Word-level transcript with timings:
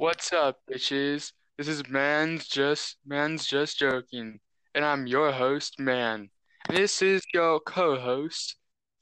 What's 0.00 0.32
up, 0.32 0.60
bitches? 0.70 1.32
This 1.56 1.66
is 1.66 1.88
Man's 1.88 2.46
Just 2.46 2.98
Man's 3.04 3.44
Just 3.48 3.80
Joking, 3.80 4.38
and 4.72 4.84
I'm 4.84 5.08
your 5.08 5.32
host, 5.32 5.80
Man. 5.80 6.30
And 6.68 6.76
this 6.76 7.02
is 7.02 7.20
your 7.34 7.58
co-host, 7.58 8.54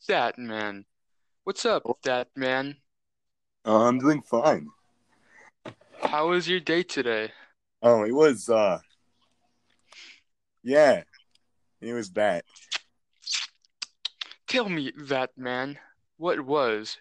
That 0.08 0.38
Man. 0.38 0.86
What's 1.44 1.66
up, 1.66 1.82
That 2.04 2.28
Man? 2.34 2.76
Uh, 3.66 3.86
I'm 3.86 3.98
doing 3.98 4.22
fine. 4.22 4.68
How 6.00 6.30
was 6.30 6.48
your 6.48 6.60
day 6.60 6.82
today? 6.82 7.30
Oh, 7.82 8.04
it 8.04 8.12
was 8.12 8.48
uh 8.48 8.78
yeah. 10.62 11.02
It 11.82 11.92
was 11.92 12.10
that. 12.12 12.46
Tell 14.48 14.70
me, 14.70 14.92
That 14.96 15.36
Man, 15.36 15.78
what 16.16 16.40
was 16.40 16.96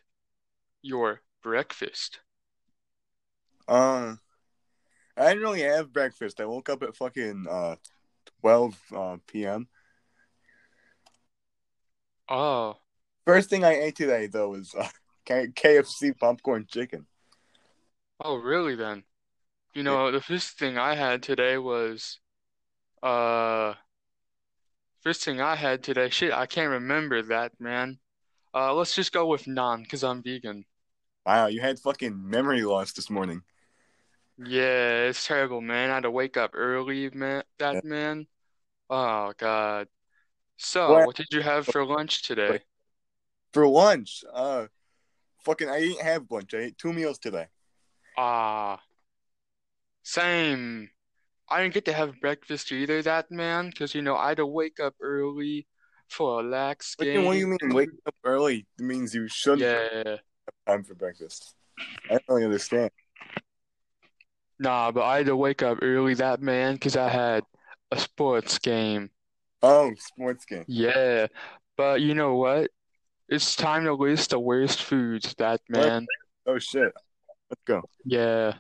your 0.82 1.21
breakfast? 1.41 2.20
Uh 3.68 4.16
I 5.18 5.29
didn't 5.29 5.43
really 5.43 5.61
have 5.61 5.92
breakfast. 5.93 6.39
I 6.39 6.46
woke 6.46 6.69
up 6.69 6.83
at 6.83 6.96
fucking 6.96 7.47
uh 7.50 7.75
12 8.41 8.79
uh, 8.93 9.18
p.m. 9.28 9.68
Oh, 12.29 12.82
First 13.25 13.50
thing 13.51 13.64
I 13.64 13.75
ate 13.75 13.96
today 13.96 14.25
though 14.28 14.50
was 14.50 14.74
uh, 14.74 14.89
K- 15.25 15.50
KFC 15.50 16.11
popcorn 16.11 16.65
chicken. 16.68 17.05
oh, 18.19 18.36
really 18.36 18.75
then? 18.75 19.04
You 19.74 19.83
know, 19.83 20.11
the 20.11 20.21
first 20.21 20.57
thing 20.60 20.77
I 20.77 20.96
had 20.96 21.24
today 21.24 21.57
was, 21.57 22.19
uh, 23.04 23.75
first 25.00 25.24
thing 25.24 25.39
I 25.39 25.55
had 25.55 25.83
today, 25.83 26.10
shit, 26.10 26.33
I 26.33 26.46
can't 26.47 26.69
remember 26.69 27.21
that, 27.21 27.57
man. 27.61 28.00
Uh, 28.54 28.74
let's 28.74 28.96
just 28.96 29.13
go 29.13 29.27
with 29.27 29.46
naan, 29.46 29.83
because 29.83 30.04
I'm 30.04 30.24
vegan. 30.24 30.66
Wow, 31.25 31.47
you 31.47 31.61
had 31.61 31.79
fucking 31.79 32.30
memory 32.30 32.63
loss 32.63 32.94
this 32.94 33.09
morning. 33.09 33.44
Yeah, 34.38 35.03
it's 35.08 35.25
terrible, 35.25 35.62
man. 35.62 35.89
I 35.92 35.95
had 35.95 36.03
to 36.03 36.12
wake 36.12 36.36
up 36.38 36.52
early, 36.53 37.09
man, 37.12 37.44
Yeah. 37.59 37.73
that 37.73 37.86
man. 37.86 38.28
Oh, 38.89 39.33
God. 39.38 39.88
So, 40.58 40.92
Well, 40.92 41.05
what 41.08 41.16
did 41.16 41.27
you 41.31 41.42
have 41.42 41.66
for 41.67 41.86
lunch 41.86 42.23
today? 42.23 42.61
for 43.53 43.67
lunch, 43.67 44.23
uh 44.33 44.67
fucking 45.45 45.69
I 45.69 45.80
didn't 45.80 46.02
have 46.02 46.30
lunch. 46.30 46.53
I 46.53 46.58
ate 46.58 46.77
two 46.77 46.92
meals 46.92 47.17
today. 47.17 47.47
Ah, 48.17 48.81
same. 50.03 50.89
I 51.47 51.61
didn't 51.61 51.73
get 51.73 51.86
to 51.86 51.94
have 51.94 52.20
breakfast 52.20 52.72
either, 52.72 53.02
that 53.03 53.31
man, 53.31 53.70
because, 53.70 53.95
you 53.95 54.02
know, 54.02 54.16
I 54.17 54.30
had 54.30 54.38
to 54.38 54.45
wake 54.45 54.80
up 54.81 54.95
early 54.99 55.67
for 56.09 56.42
a 56.42 56.44
lax 56.44 56.95
What 56.97 57.05
do 57.05 57.11
you- 57.11 57.22
what 57.22 57.33
do 57.33 57.39
you 57.39 57.47
mean 57.47 57.73
waking 57.73 57.99
up 58.05 58.16
early 58.23 58.67
It 58.77 58.83
means 58.83 59.16
you 59.16 59.27
shouldn't 59.30 59.61
have 59.61 59.92
Yeah. 60.05 60.17
time 60.67 60.83
for 60.83 60.95
breakfast? 60.95 61.55
I 62.09 62.14
don't 62.14 62.23
really 62.27 62.44
understand. 62.45 62.92
Nah, 64.59 64.92
but 64.92 65.03
I 65.03 65.17
had 65.17 65.25
to 65.28 65.36
wake 65.36 65.64
up 65.64 65.80
early, 65.81 66.14
that 66.16 66.42
man, 66.42 66.75
because 66.75 66.95
I 66.95 67.09
had 67.09 67.44
a 67.92 68.00
sports 68.00 68.58
game. 68.59 69.09
Oh, 69.61 69.92
sports 69.98 70.45
game. 70.45 70.64
Yeah. 70.67 71.28
But 71.78 72.02
you 72.02 72.14
know 72.16 72.36
what? 72.36 72.72
It's 73.28 73.56
time 73.56 73.86
to 73.86 73.94
list 73.94 74.30
the 74.30 74.39
worst 74.39 74.83
foods, 74.83 75.33
that 75.38 75.61
man. 75.67 76.06
Oh 76.45 76.59
shit. 76.59 76.94
Let's 77.50 77.61
go. 77.66 77.81
Yeah. 78.03 78.53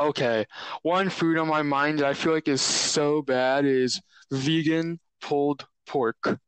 Okay. 0.00 0.46
One 0.82 1.08
food 1.08 1.38
on 1.38 1.48
my 1.48 1.62
mind 1.62 1.98
that 1.98 2.06
I 2.06 2.14
feel 2.14 2.32
like 2.32 2.48
is 2.48 2.60
so 2.60 3.22
bad 3.22 3.64
is 3.64 4.00
vegan 4.30 5.00
pulled 5.20 5.66
pork. 5.86 6.38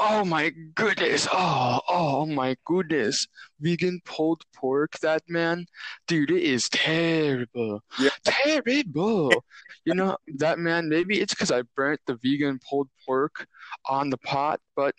Oh 0.00 0.24
my 0.24 0.50
goodness. 0.76 1.26
Oh, 1.32 1.80
oh 1.88 2.24
my 2.24 2.56
goodness. 2.64 3.26
Vegan 3.58 4.00
pulled 4.04 4.42
pork, 4.54 4.92
that 5.02 5.22
man. 5.28 5.66
Dude, 6.06 6.30
it 6.30 6.42
is 6.42 6.68
terrible. 6.68 7.82
Yeah. 7.98 8.10
Terrible. 8.24 9.32
You 9.84 9.94
know, 9.94 10.16
that 10.36 10.60
man, 10.60 10.88
maybe 10.88 11.20
it's 11.20 11.34
because 11.34 11.50
I 11.50 11.62
burnt 11.74 12.00
the 12.06 12.16
vegan 12.22 12.60
pulled 12.68 12.88
pork 13.04 13.48
on 13.86 14.08
the 14.10 14.18
pot, 14.18 14.60
but, 14.76 14.94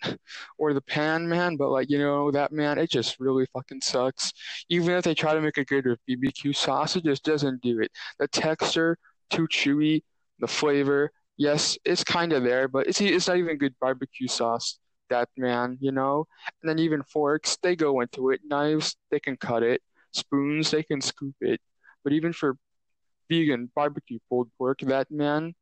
or 0.58 0.74
the 0.74 0.82
pan, 0.82 1.26
man, 1.26 1.56
but 1.56 1.70
like, 1.70 1.88
you 1.88 1.98
know, 1.98 2.30
that 2.32 2.52
man, 2.52 2.76
it 2.76 2.90
just 2.90 3.18
really 3.18 3.46
fucking 3.54 3.80
sucks. 3.80 4.32
Even 4.68 4.94
if 4.96 5.04
they 5.04 5.14
try 5.14 5.32
to 5.32 5.40
make 5.40 5.56
it 5.56 5.68
good 5.68 5.86
with 5.86 5.98
BBQ 6.06 6.52
sauce, 6.52 6.96
it 6.96 7.04
just 7.04 7.24
doesn't 7.24 7.62
do 7.62 7.80
it. 7.80 7.90
The 8.18 8.28
texture, 8.28 8.98
too 9.30 9.48
chewy, 9.48 10.02
the 10.40 10.48
flavor, 10.48 11.10
yes, 11.38 11.78
it's 11.86 12.04
kind 12.04 12.32
of 12.34 12.42
there, 12.44 12.68
but 12.68 12.86
it's 12.86 13.00
it's 13.00 13.28
not 13.28 13.38
even 13.38 13.56
good 13.56 13.74
barbecue 13.80 14.28
sauce. 14.28 14.79
That 15.10 15.28
man, 15.36 15.76
you 15.80 15.92
know. 15.92 16.26
And 16.62 16.68
then 16.68 16.78
even 16.78 17.02
forks, 17.02 17.58
they 17.62 17.76
go 17.76 18.00
into 18.00 18.30
it. 18.30 18.40
Knives, 18.44 18.96
they 19.10 19.20
can 19.20 19.36
cut 19.36 19.62
it. 19.62 19.82
Spoons, 20.12 20.70
they 20.70 20.82
can 20.82 21.00
scoop 21.00 21.34
it. 21.40 21.60
But 22.02 22.12
even 22.12 22.32
for 22.32 22.56
vegan 23.28 23.70
barbecue 23.74 24.18
pulled 24.28 24.50
pork, 24.56 24.80
that 24.80 25.10
man, 25.10 25.54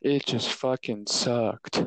it 0.00 0.24
just 0.26 0.52
fucking 0.52 1.06
sucked. 1.08 1.82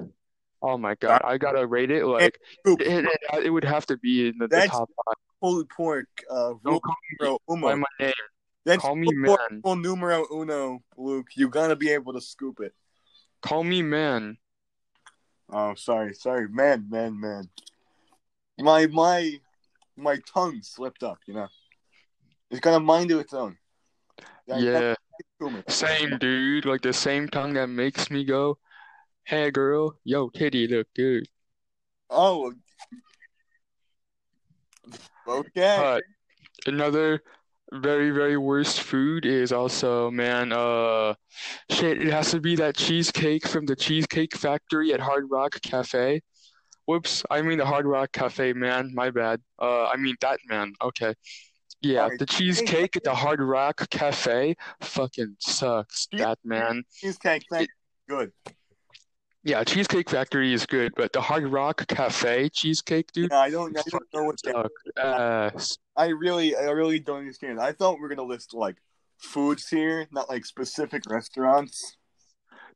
Oh 0.62 0.78
my 0.78 0.96
God, 0.96 1.22
I 1.24 1.38
gotta 1.38 1.66
rate 1.68 1.92
it 1.92 2.06
like 2.06 2.40
it, 2.66 2.82
it, 2.82 3.06
it 3.46 3.50
would 3.50 3.64
have 3.64 3.86
to 3.88 3.98
be 3.98 4.30
in 4.30 4.38
the, 4.40 4.48
the 4.48 4.68
top 4.68 4.90
five. 5.06 5.16
pulled 5.42 5.70
pork. 5.70 6.08
Uh, 6.30 6.54
Don't 6.64 6.82
call 6.82 6.96
me 7.20 7.38
by 7.62 7.76
my 7.76 7.86
name. 8.00 8.14
That's 8.66 8.82
Call 8.82 8.96
me 8.96 9.08
man. 9.14 9.62
numero 9.64 10.26
uno, 10.34 10.80
Luke. 10.98 11.28
You 11.36 11.50
gotta 11.50 11.76
be 11.76 11.92
able 11.92 12.14
to 12.14 12.22
scoop 12.22 12.60
it. 12.62 12.74
Call 13.44 13.64
me 13.64 13.84
man. 13.84 14.38
Oh, 15.50 15.76
sorry, 15.76 16.14
sorry, 16.14 16.48
man, 16.50 16.88
man, 16.90 17.20
man. 17.20 17.50
My 18.58 18.88
my 18.88 19.40
my 19.96 20.18
tongue 20.34 20.62
slipped 20.62 21.04
up. 21.04 21.20
You 21.28 21.36
know, 21.36 21.48
it's 22.50 22.60
got 22.62 22.76
a 22.76 22.80
mind 22.80 23.12
of 23.12 23.20
its 23.20 23.34
own. 23.34 23.58
Yeah, 24.48 24.94
can't 24.94 24.98
assume 25.42 25.56
it. 25.58 25.72
same 25.72 26.18
dude. 26.18 26.66
Like 26.66 26.82
the 26.82 26.94
same 26.94 27.28
tongue 27.28 27.54
that 27.54 27.68
makes 27.68 28.10
me 28.10 28.24
go, 28.24 28.58
"Hey 29.24 29.52
girl, 29.52 30.00
yo 30.04 30.30
titty 30.30 30.68
look 30.68 30.88
good." 30.96 31.28
Oh, 32.10 32.54
okay. 35.28 35.76
But 35.78 36.04
another 36.66 37.22
very, 37.82 38.12
very 38.12 38.38
worst 38.38 38.82
food 38.82 39.26
is 39.26 39.52
also, 39.52 40.10
man, 40.12 40.52
uh, 40.52 41.14
shit, 41.70 42.02
it 42.02 42.12
has 42.12 42.32
to 42.32 42.40
be 42.40 42.56
that 42.58 42.76
cheesecake 42.76 43.48
from 43.48 43.66
the 43.66 43.76
Cheesecake 43.76 44.36
Factory 44.36 44.94
at 44.94 45.00
Hard 45.00 45.26
Rock 45.30 45.62
Cafe. 45.62 46.22
Whoops, 46.86 47.24
I 47.32 47.42
mean 47.42 47.58
the 47.58 47.66
Hard 47.66 47.86
Rock 47.86 48.12
Cafe, 48.12 48.54
man, 48.54 48.92
my 48.94 49.10
bad. 49.10 49.42
Uh, 49.60 49.86
I 49.86 49.98
mean 49.98 50.16
that 50.22 50.40
man. 50.48 50.74
Okay. 50.82 51.14
Yeah, 51.82 52.10
the 52.18 52.26
cheesecake 52.26 52.96
at 52.96 53.04
the 53.04 53.14
Hard 53.14 53.42
Rock 53.42 53.90
Cafe 53.90 54.56
fucking 54.82 55.36
sucks, 55.40 56.08
that 56.14 56.40
man. 56.44 56.84
cheesecake, 56.94 57.44
thank 57.52 57.70
good. 58.08 58.32
Yeah, 59.44 59.64
Cheesecake 59.64 60.10
Factory 60.10 60.54
is 60.54 60.66
good, 60.66 60.94
but 60.96 61.14
the 61.14 61.22
Hard 61.22 61.46
Rock 61.52 61.86
Cafe 61.88 62.50
cheesecake, 62.50 63.12
dude, 63.12 63.30
Yeah, 63.32 63.40
I 63.42 63.52
don't, 63.52 63.78
I 63.78 63.84
don't 63.92 64.04
know 64.12 64.24
what 64.24 64.40
that. 64.44 64.72
ass. 64.98 65.78
I 65.98 66.08
really, 66.08 66.56
I 66.56 66.64
really 66.72 67.00
don't 67.00 67.20
understand. 67.20 67.60
I 67.60 67.72
thought 67.72 67.96
we 67.96 68.02
were 68.02 68.10
gonna 68.10 68.24
list 68.28 68.54
like 68.54 68.78
foods 69.18 69.68
here, 69.70 70.08
not 70.12 70.30
like 70.30 70.46
specific 70.46 71.04
restaurants. 71.10 71.96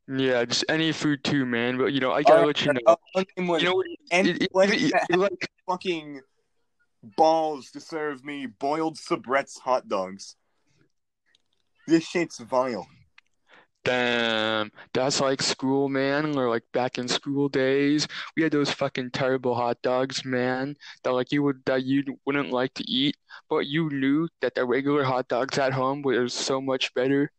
Yeah, 0.08 0.44
just 0.44 0.64
any 0.68 0.90
food 0.92 1.22
too, 1.22 1.44
man. 1.46 1.76
But 1.78 1.92
you 1.92 2.00
know, 2.00 2.12
I 2.12 2.22
gotta 2.22 2.46
let 2.46 2.64
you 2.64 2.72
know. 2.72 2.80
Uh, 2.86 2.90
I'll- 2.90 3.00
I'll 3.16 3.24
name 3.36 3.46
one. 3.48 3.60
You 3.60 3.66
know 3.66 3.74
what? 3.74 3.86
and 4.10 4.26
It, 4.28 4.42
it, 4.44 4.50
like, 4.54 4.70
it- 4.72 4.92
it- 5.10 5.18
like, 5.18 5.50
fucking 5.68 6.20
balls 7.16 7.70
to 7.72 7.80
serve 7.80 8.24
me 8.24 8.46
boiled 8.46 8.96
Sabrett's 8.96 9.58
hot 9.58 9.88
dogs. 9.88 10.36
This 11.86 12.04
shit's 12.06 12.38
vile. 12.38 12.86
Damn, 13.84 14.70
that's 14.92 15.20
like 15.20 15.42
school, 15.42 15.88
man. 15.88 16.36
Or 16.36 16.48
like 16.48 16.64
back 16.72 16.98
in 16.98 17.08
school 17.08 17.48
days, 17.48 18.06
we 18.36 18.42
had 18.42 18.52
those 18.52 18.70
fucking 18.70 19.10
terrible 19.10 19.54
hot 19.54 19.80
dogs, 19.82 20.24
man. 20.24 20.76
That 21.04 21.12
like 21.12 21.32
you 21.32 21.42
would 21.42 21.62
that 21.66 21.84
you 21.84 22.04
wouldn't 22.26 22.50
like 22.50 22.74
to 22.74 22.90
eat, 22.90 23.16
but 23.48 23.66
you 23.66 23.88
knew 23.90 24.28
that 24.40 24.54
the 24.54 24.64
regular 24.64 25.04
hot 25.04 25.28
dogs 25.28 25.58
at 25.58 25.72
home 25.72 26.02
were 26.02 26.28
so 26.28 26.60
much 26.60 26.92
better. 26.94 27.30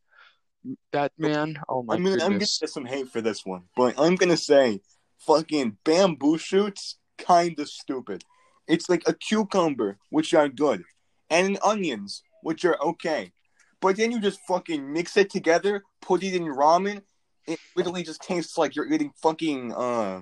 That 0.92 1.12
man, 1.18 1.60
oh 1.68 1.84
my 1.84 1.96
I'm 1.96 2.04
gonna, 2.04 2.24
I'm 2.24 2.32
gonna 2.34 2.40
get 2.40 2.70
some 2.70 2.86
hate 2.86 3.10
for 3.10 3.22
this 3.22 3.46
one, 3.46 3.64
but 3.76 3.96
I'm 3.98 4.16
gonna 4.16 4.38
say, 4.38 4.82
fucking 5.20 5.78
bamboo 5.84 6.38
shoots, 6.38 6.98
kinda 7.18 7.66
stupid. 7.66 8.24
It's 8.68 8.88
like 8.88 9.04
a 9.08 9.14
cucumber, 9.14 9.98
which 10.10 10.34
are 10.34 10.48
good, 10.48 10.84
and 11.30 11.58
onions, 11.64 12.22
which 12.44 12.64
are 12.64 12.80
okay, 12.82 13.34
but 13.82 13.98
then 13.98 14.12
you 14.12 14.20
just 14.20 14.40
fucking 14.48 14.92
mix 14.92 15.18
it 15.18 15.30
together, 15.30 15.84
put 16.02 16.24
it 16.24 16.36
in 16.36 16.44
ramen. 16.44 17.02
It 17.48 17.60
literally 17.76 18.04
just 18.04 18.22
tastes 18.22 18.58
like 18.58 18.76
you're 18.76 18.92
eating 18.92 19.12
fucking 19.22 19.74
uh, 19.74 20.22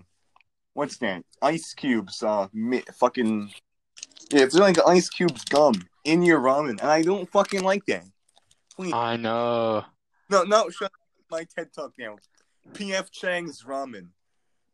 what's 0.74 0.98
that? 0.98 1.24
Ice 1.42 1.74
cubes, 1.74 2.24
uh, 2.24 2.48
mi- 2.54 2.84
fucking 3.00 3.52
yeah, 4.32 4.44
it's 4.44 4.56
like 4.56 4.78
ice 4.88 5.10
cubes 5.10 5.44
gum 5.46 5.74
in 6.06 6.22
your 6.24 6.40
ramen, 6.40 6.80
and 6.82 6.82
I 6.82 7.02
don't 7.02 7.30
fucking 7.32 7.64
like 7.64 7.86
that. 7.88 8.04
Please. 8.76 8.94
I 8.94 9.18
know. 9.18 9.84
No, 10.30 10.44
no, 10.44 10.70
shut 10.70 10.92
my 11.30 11.46
TED 11.56 11.74
talk 11.74 11.94
now. 11.98 12.18
PF 12.74 13.12
Chang's 13.12 13.64
ramen. 13.64 14.10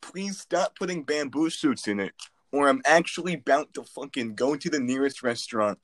Please 0.02 0.40
stop 0.40 0.78
putting 0.78 1.04
bamboo 1.04 1.50
shoots 1.50 1.88
in 1.88 2.00
it, 2.00 2.14
or 2.52 2.68
I'm 2.68 2.82
actually 2.86 3.38
bound 3.38 3.74
to 3.74 3.84
fucking 3.84 4.36
go 4.36 4.56
to 4.56 4.70
the 4.70 4.80
nearest 4.80 5.24
restaurant 5.24 5.80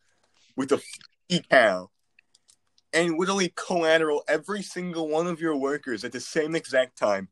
with 0.56 0.72
a 0.72 0.82
decal 1.30 1.88
and 2.94 3.18
literally 3.18 3.54
collateral 3.56 4.24
every 4.28 4.62
single 4.62 5.08
one 5.08 5.28
of 5.28 5.40
your 5.40 5.56
workers 5.56 6.04
at 6.04 6.12
the 6.12 6.20
same 6.20 6.56
exact 6.56 6.98
time. 6.98 7.30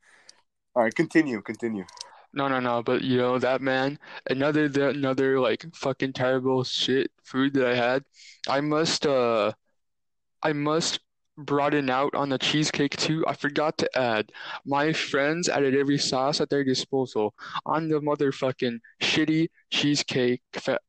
All 0.75 0.83
right, 0.83 0.93
continue, 0.93 1.41
continue. 1.41 1.85
No, 2.33 2.47
no, 2.47 2.59
no. 2.59 2.83
But 2.83 3.01
you 3.01 3.17
know 3.17 3.39
that 3.39 3.61
man, 3.61 3.97
another 4.29 4.69
the, 4.69 4.89
another 4.89 5.39
like 5.39 5.65
fucking 5.75 6.13
terrible 6.13 6.63
shit 6.63 7.11
food 7.23 7.53
that 7.55 7.67
I 7.67 7.75
had. 7.75 8.03
I 8.47 8.61
must 8.61 9.05
uh, 9.05 9.51
I 10.43 10.53
must 10.53 10.99
broaden 11.37 11.89
out 11.89 12.13
on 12.15 12.29
the 12.29 12.37
cheesecake 12.37 12.95
too. 12.97 13.23
I 13.27 13.33
forgot 13.33 13.77
to 13.79 13.97
add. 13.97 14.31
My 14.65 14.93
friends 14.93 15.49
added 15.49 15.75
every 15.75 15.97
sauce 15.97 16.41
at 16.41 16.49
their 16.49 16.63
disposal 16.63 17.33
on 17.65 17.87
the 17.87 17.99
motherfucking 17.99 18.79
shitty 19.01 19.49
cheesecake 19.71 20.41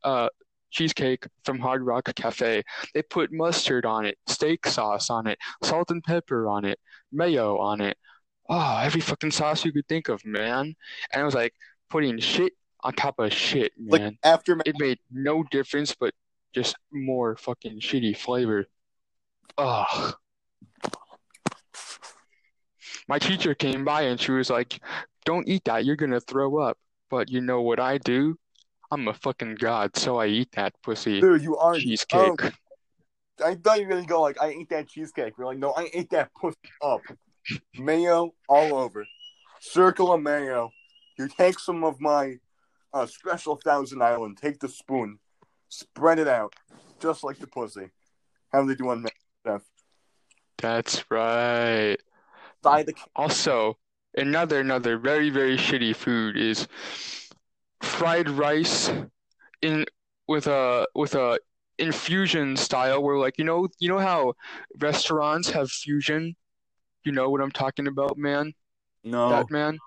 uh 0.05 0.29
cheesecake 0.71 1.27
from 1.45 1.59
Hard 1.59 1.83
Rock 1.83 2.15
Cafe. 2.15 2.63
They 2.95 3.03
put 3.03 3.33
mustard 3.33 3.85
on 3.87 4.07
it, 4.07 4.19
steak 4.27 4.67
sauce 4.67 5.11
on 5.11 5.27
it, 5.27 5.39
salt 5.63 5.91
and 5.91 6.03
pepper 6.03 6.49
on 6.49 6.65
it, 6.65 6.79
mayo 7.13 7.59
on 7.59 7.81
it. 7.81 7.97
Oh, 8.49 8.79
every 8.83 9.01
fucking 9.01 9.31
sauce 9.31 9.65
you 9.65 9.73
could 9.73 9.89
think 9.89 10.09
of, 10.09 10.25
man. 10.25 10.75
And 11.13 11.23
it 11.23 11.25
was 11.25 11.35
like 11.35 11.55
putting 11.89 12.19
shit 12.19 12.53
on 12.83 12.95
top 12.95 13.19
of 13.19 13.33
shit, 13.33 13.73
man. 13.79 14.03
Like 14.03 14.15
after 14.25 14.59
it 14.65 14.77
made 14.79 14.99
no 15.11 15.45
difference, 15.51 15.95
but 15.95 16.15
just 16.55 16.77
more 16.93 17.37
fucking 17.37 17.81
shitty 17.81 18.17
flavor. 18.17 18.67
Ugh. 19.59 20.15
My 23.07 23.19
teacher 23.19 23.55
came 23.55 23.85
by 23.85 24.03
and 24.03 24.21
she 24.21 24.33
was 24.33 24.51
like, 24.51 24.81
"Don't 25.25 25.49
eat 25.49 25.65
that. 25.65 25.85
You're 25.85 25.97
gonna 25.97 26.21
throw 26.21 26.59
up." 26.59 26.79
But 27.09 27.29
you 27.29 27.41
know 27.41 27.61
what 27.61 27.81
I 27.81 27.99
do? 27.99 28.39
I'm 28.91 29.09
a 29.09 29.15
fucking 29.15 29.57
god, 29.57 29.97
so 29.97 30.19
I 30.19 30.27
eat 30.27 30.51
that 30.53 30.75
pussy 30.83 31.21
Dude, 31.21 31.43
you 31.43 31.57
are 31.57 31.75
cheesecake. 31.75 32.45
Oh, 32.45 32.51
I 33.45 33.55
thought 33.55 33.79
you 33.79 33.87
were 33.87 33.93
gonna 33.93 34.07
go 34.07 34.21
like, 34.21 34.41
I 34.41 34.49
ate 34.49 34.69
that 34.71 34.89
cheesecake. 34.89 35.35
You're 35.39 35.47
like, 35.47 35.59
no, 35.59 35.73
I 35.77 35.89
ate 35.95 36.11
that 36.11 36.31
pussy 36.35 36.57
up. 36.83 37.01
Mayo 37.79 38.35
all 38.49 38.75
over. 38.75 39.07
Circle 39.61 40.13
of 40.13 40.23
mayo. 40.23 40.71
You 41.19 41.29
take 41.29 41.59
some 41.59 41.85
of 41.85 42.01
my 42.01 42.37
uh, 42.93 43.07
special 43.07 43.57
Thousand 43.57 44.03
Island, 44.03 44.39
take 44.41 44.59
the 44.59 44.69
spoon, 44.69 45.19
spread 45.69 46.19
it 46.19 46.29
out, 46.29 46.55
just 47.01 47.25
like 47.25 47.39
the 47.39 47.47
pussy. 47.47 47.91
How 48.53 48.65
they 48.65 48.75
do 48.75 48.91
on 48.91 49.07
stuff. 49.45 49.63
That's 50.59 51.05
right. 51.11 51.97
By 52.63 52.83
the 52.83 52.95
Also, 53.17 53.79
another 54.17 54.61
another 54.61 54.99
very 54.99 55.31
very 55.31 55.57
shitty 55.57 55.97
food 55.97 56.37
is 56.37 56.69
fried 57.81 58.29
rice 58.29 58.91
in 59.63 59.85
with 60.29 60.47
a 60.47 60.87
with 60.95 61.15
a 61.15 61.39
infusion 61.79 62.57
style 62.57 63.03
where 63.03 63.17
like 63.17 63.39
you 63.39 63.45
know 63.45 63.69
you 63.79 63.89
know 63.89 63.99
how 63.99 64.35
restaurants 64.79 65.51
have 65.51 65.71
fusion? 65.71 66.37
You 67.05 67.13
know 67.13 67.31
what 67.31 67.41
i'm 67.41 67.51
talking 67.51 67.87
about 67.87 68.19
man? 68.19 68.53
No. 69.03 69.31
That 69.31 69.51
man? 69.51 69.79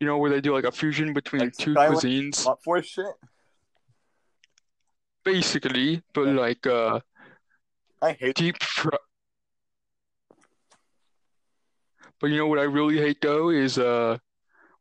You 0.00 0.06
know 0.08 0.18
where 0.18 0.30
they 0.30 0.40
do 0.40 0.52
like 0.52 0.64
a 0.64 0.72
fusion 0.72 1.12
between 1.12 1.42
Like 1.42 1.52
two 1.56 1.72
Skyline- 1.74 1.96
cuisines? 1.96 2.56
For 2.64 2.82
shit? 2.82 3.06
basically 5.24 6.02
but 6.14 6.22
Yeah. 6.26 6.32
like 6.32 6.66
uh 6.66 7.00
I 8.00 8.12
hate 8.12 8.36
deep 8.36 8.62
fry 8.62 8.96
but 12.18 12.30
you 12.30 12.38
know 12.38 12.46
what 12.46 12.58
i 12.58 12.62
really 12.62 12.96
hate 12.98 13.20
though 13.20 13.50
is 13.50 13.78
uh 13.78 14.16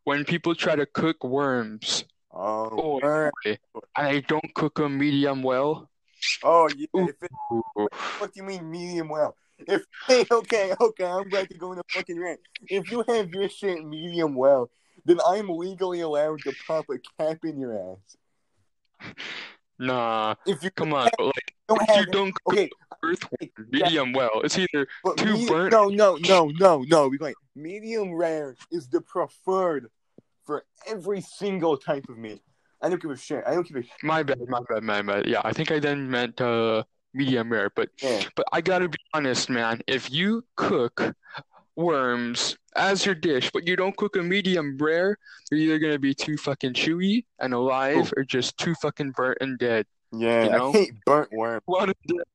when 0.05 0.23
people 0.23 0.55
try 0.55 0.75
to 0.75 0.85
cook 0.85 1.21
worms 1.23 2.05
Oh, 2.39 2.99
Oh, 3.03 3.81
and 3.95 4.27
don't 4.27 4.53
cook 4.53 4.75
them 4.75 4.97
medium 4.97 5.41
well 5.41 5.89
oh 6.43 6.69
yeah. 6.75 6.87
If 6.93 7.15
it, 7.21 7.31
what 7.49 8.33
do 8.33 8.39
you 8.39 8.43
mean 8.43 8.69
medium 8.69 9.09
well? 9.09 9.35
If 9.59 9.83
hey, 10.07 10.25
okay, 10.31 10.73
okay, 10.79 11.05
I'm 11.05 11.27
about 11.27 11.49
to 11.49 11.57
go 11.57 11.73
in 11.73 11.79
a 11.79 11.83
fucking 11.89 12.19
rant. 12.19 12.39
If 12.67 12.91
you 12.91 13.03
have 13.07 13.29
your 13.29 13.49
shit 13.49 13.85
medium 13.85 14.35
well, 14.35 14.69
then 15.05 15.19
I'm 15.25 15.49
legally 15.49 16.01
allowed 16.01 16.41
to 16.41 16.53
pop 16.65 16.85
a 16.89 16.97
cap 17.19 17.37
in 17.43 17.59
your 17.59 17.93
ass. 17.93 19.15
Nah, 19.79 20.35
If 20.45 20.63
you 20.63 20.71
come 20.71 20.93
on, 20.93 21.09
but 21.17 21.25
like 21.27 21.55
don't 21.67 21.81
if 21.81 21.97
you 21.97 22.05
don't 22.07 22.33
cook 22.33 22.53
okay, 22.53 22.69
earthworm 23.03 23.49
yeah. 23.71 23.85
medium 23.85 24.11
well, 24.13 24.41
it's 24.43 24.57
either 24.57 24.87
too 25.17 25.47
burnt. 25.47 25.71
No, 25.71 25.87
no, 25.87 26.17
no, 26.27 26.51
no, 26.59 26.81
no. 26.81 27.07
We 27.07 27.17
going 27.17 27.35
medium 27.55 28.13
rare 28.13 28.55
is 28.71 28.87
the 28.87 29.01
preferred 29.01 29.89
for 30.47 30.63
every 30.87 31.21
single 31.21 31.77
type 31.77 32.05
of 32.09 32.17
meat. 32.17 32.41
I 32.81 32.89
don't 32.89 33.01
give 33.01 33.11
a 33.11 33.17
shit. 33.17 33.43
I 33.45 33.53
don't 33.53 33.67
give 33.67 33.77
a 33.77 33.83
shit. 33.83 33.91
my 34.03 34.23
bad, 34.23 34.39
my 34.47 34.61
bad, 34.69 34.81
my 34.83 35.01
bad. 35.01 35.27
Yeah, 35.27 35.41
I 35.43 35.51
think 35.53 35.69
I 35.71 35.79
then 35.79 36.09
meant 36.09 36.39
uh 36.41 36.83
medium 37.13 37.51
rare, 37.51 37.69
but 37.75 37.89
Yeah. 38.01 38.23
but 38.35 38.45
I 38.51 38.61
gotta 38.61 38.87
be 38.89 38.97
honest, 39.13 39.49
man. 39.49 39.81
If 39.87 40.09
you 40.11 40.43
cook 40.55 41.13
worms 41.75 42.57
as 42.75 43.05
your 43.05 43.15
dish, 43.15 43.51
but 43.51 43.67
you 43.67 43.75
don't 43.75 43.95
cook 43.97 44.15
a 44.15 44.23
medium 44.23 44.77
rare, 44.79 45.17
they're 45.49 45.59
either 45.59 45.79
gonna 45.79 45.99
be 45.99 46.13
too 46.13 46.37
fucking 46.37 46.73
chewy 46.73 47.25
and 47.39 47.53
alive, 47.53 48.13
or 48.15 48.23
just 48.23 48.57
too 48.57 48.73
fucking 48.75 49.11
burnt 49.11 49.37
and 49.41 49.57
dead. 49.59 49.85
Yeah, 50.13 50.43
You 50.45 50.49
know? 50.51 50.69
I 50.69 50.71
hate 50.77 50.93
burnt 51.05 51.29
worm. 51.33 51.61
Want 51.67 51.89
'em 51.89 51.95
dead. 52.07 52.25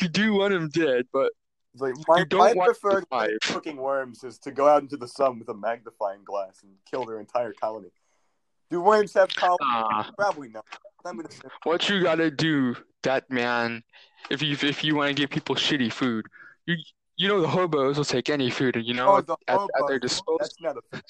You 0.00 0.08
do 0.08 0.34
want 0.34 0.52
them 0.52 0.68
dead, 0.68 1.06
but 1.12 1.32
It's 1.72 1.82
like 1.82 1.94
my, 2.08 2.54
my 2.54 2.64
preferred 2.64 3.04
to 3.10 3.16
way 3.16 3.26
of 3.26 3.30
survive. 3.30 3.30
cooking 3.42 3.76
worms 3.76 4.24
is 4.24 4.38
to 4.40 4.50
go 4.50 4.66
out 4.68 4.82
into 4.82 4.96
the 4.96 5.06
sun 5.06 5.38
with 5.38 5.48
a 5.48 5.54
magnifying 5.54 6.24
glass 6.24 6.62
and 6.62 6.72
kill 6.90 7.04
their 7.04 7.20
entire 7.20 7.52
colony. 7.52 7.90
Do 8.70 8.80
worms 8.80 9.14
have 9.14 9.34
colonies? 9.34 9.58
ah. 9.62 10.10
Probably 10.16 10.48
not. 10.48 10.64
Gonna 11.04 11.24
what 11.64 11.88
you 11.88 12.02
gotta 12.02 12.30
do, 12.30 12.76
that 13.02 13.30
man, 13.30 13.82
if 14.30 14.42
you 14.42 14.56
if 14.62 14.84
you 14.84 14.96
want 14.96 15.08
to 15.08 15.14
give 15.14 15.30
people 15.30 15.54
shitty 15.54 15.92
food, 15.92 16.26
you 16.66 16.76
you 17.16 17.28
know 17.28 17.40
the 17.40 17.48
hobos 17.48 17.96
will 17.96 18.04
take 18.04 18.30
any 18.30 18.50
food, 18.50 18.76
you 18.82 18.94
know, 18.94 19.16
oh, 19.16 19.20
the 19.20 19.36
at, 19.48 19.60
at 19.60 19.88
their 19.88 19.98
disposal. 19.98 20.38
That's 20.40 20.60
not 20.60 20.76
a 20.76 20.80
thing. 20.92 21.02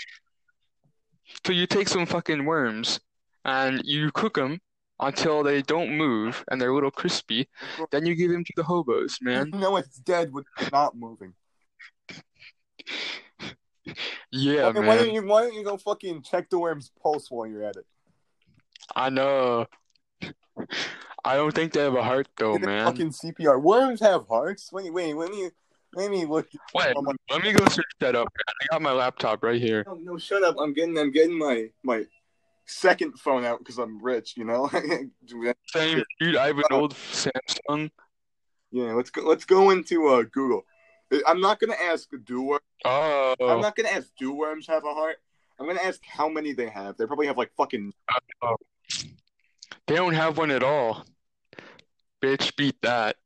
So 1.45 1.53
you 1.53 1.67
take 1.67 1.89
some 1.89 2.07
fucking 2.07 2.45
worms 2.45 3.01
and 3.45 3.81
you 3.85 4.11
cook 4.13 4.35
them 4.35 4.61
until 5.01 5.43
they 5.43 5.63
don't 5.63 5.97
move 5.97 6.45
and 6.51 6.61
they're 6.61 6.71
a 6.71 6.75
little 6.75 6.91
crispy. 6.91 7.49
Then 7.91 8.07
you 8.07 8.15
give 8.15 8.31
them 8.31 8.45
to 8.45 8.53
the 8.57 8.63
hobos, 8.63 9.19
man. 9.21 9.51
You 9.55 9.61
know 9.61 9.77
it's 9.77 9.99
dead 9.99 10.33
when 10.33 10.45
it's 10.59 10.73
not 10.73 10.97
moving. 10.97 11.35
Yeah, 14.31 14.67
okay, 14.67 14.81
why 14.81 14.97
don't 14.97 15.07
man. 15.07 15.15
you 15.15 15.27
why 15.27 15.43
don't 15.43 15.55
you 15.55 15.65
go 15.65 15.77
fucking 15.77 16.23
check 16.23 16.49
the 16.49 16.59
worm's 16.61 16.93
pulse 17.03 17.29
while 17.29 17.49
you're 17.49 17.65
at 17.65 17.75
it? 17.75 17.85
I 18.95 19.11
know. 19.11 19.67
I 21.25 21.35
don't 21.35 21.53
think 21.53 21.73
they 21.73 21.81
have 21.81 21.97
a 21.97 22.03
heart 22.03 22.29
though, 22.37 22.57
man. 22.59 22.87
Fucking 22.87 23.11
CPR. 23.11 23.61
Worms 23.61 24.01
have 24.01 24.29
hearts. 24.29 24.71
Wait, 24.73 24.93
wait, 24.93 25.17
let 25.17 25.31
me 25.31 25.51
let 25.95 26.11
me 26.11 26.25
look. 26.25 26.49
Wait, 26.75 26.95
let 27.31 27.43
me 27.43 27.53
go 27.53 27.67
search 27.67 27.85
that 27.99 28.15
up. 28.15 28.29
I 28.47 28.53
got 28.71 28.83
my 28.83 28.93
laptop 28.93 29.43
right 29.43 29.61
here. 29.61 29.85
No, 29.87 29.95
no, 29.95 30.19
shut 30.19 30.45
up. 30.45 30.57
I'm 30.61 30.73
getting 30.73 30.97
I'm 30.97 31.11
getting 31.11 31.37
my 31.37 31.71
my 31.83 32.05
second 32.67 33.19
phone 33.19 33.45
out 33.45 33.59
because 33.59 33.79
I'm 33.79 34.03
rich. 34.03 34.35
You 34.37 34.45
know. 34.45 34.69
Same, 35.67 36.03
dude. 36.21 36.37
I 36.37 36.49
have 36.49 36.59
an 36.59 36.65
old 36.71 36.95
Samsung. 36.95 37.91
Yeah, 38.71 38.93
let's 38.95 39.11
go. 39.11 39.23
Let's 39.23 39.45
go 39.45 39.71
into 39.71 40.07
uh, 40.09 40.23
Google. 40.33 40.65
I'm 41.27 41.41
not 41.41 41.59
gonna 41.59 41.75
ask 41.83 42.09
do 42.25 42.43
worms. 42.43 42.63
I'm 42.85 43.35
Oh, 43.41 43.61
not 43.61 43.75
gonna 43.75 43.89
ask 43.89 44.09
do 44.19 44.33
worms 44.33 44.67
have 44.69 44.85
a 44.85 44.95
heart. 44.95 45.17
I'm 45.59 45.67
gonna 45.67 45.83
ask 45.83 46.01
how 46.07 46.29
many 46.29 46.53
they 46.53 46.69
have. 46.69 46.97
They 46.97 47.07
probably 47.07 47.27
have 47.27 47.37
like 47.37 47.51
fucking. 47.57 47.93
they 49.87 49.97
don't 49.97 50.15
have 50.15 50.39
one 50.39 50.51
at 50.51 50.63
all. 50.63 51.05
Bitch, 52.23 52.55
beat 52.57 52.81
that. 52.83 53.17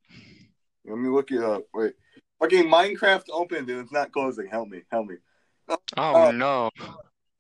Let 0.87 0.99
me 0.99 1.09
look 1.09 1.31
it 1.31 1.43
up. 1.43 1.65
Wait. 1.75 1.93
Okay, 2.43 2.63
Minecraft 2.63 3.25
opened 3.33 3.69
and 3.71 3.81
it's 3.81 3.93
not 3.93 4.13
closing. 4.13 4.47
Help 4.47 4.69
me. 4.69 4.83
Help 4.91 5.07
me. 5.09 5.17
Oh 5.69 5.79
Oh. 5.97 6.31
no. 6.31 6.71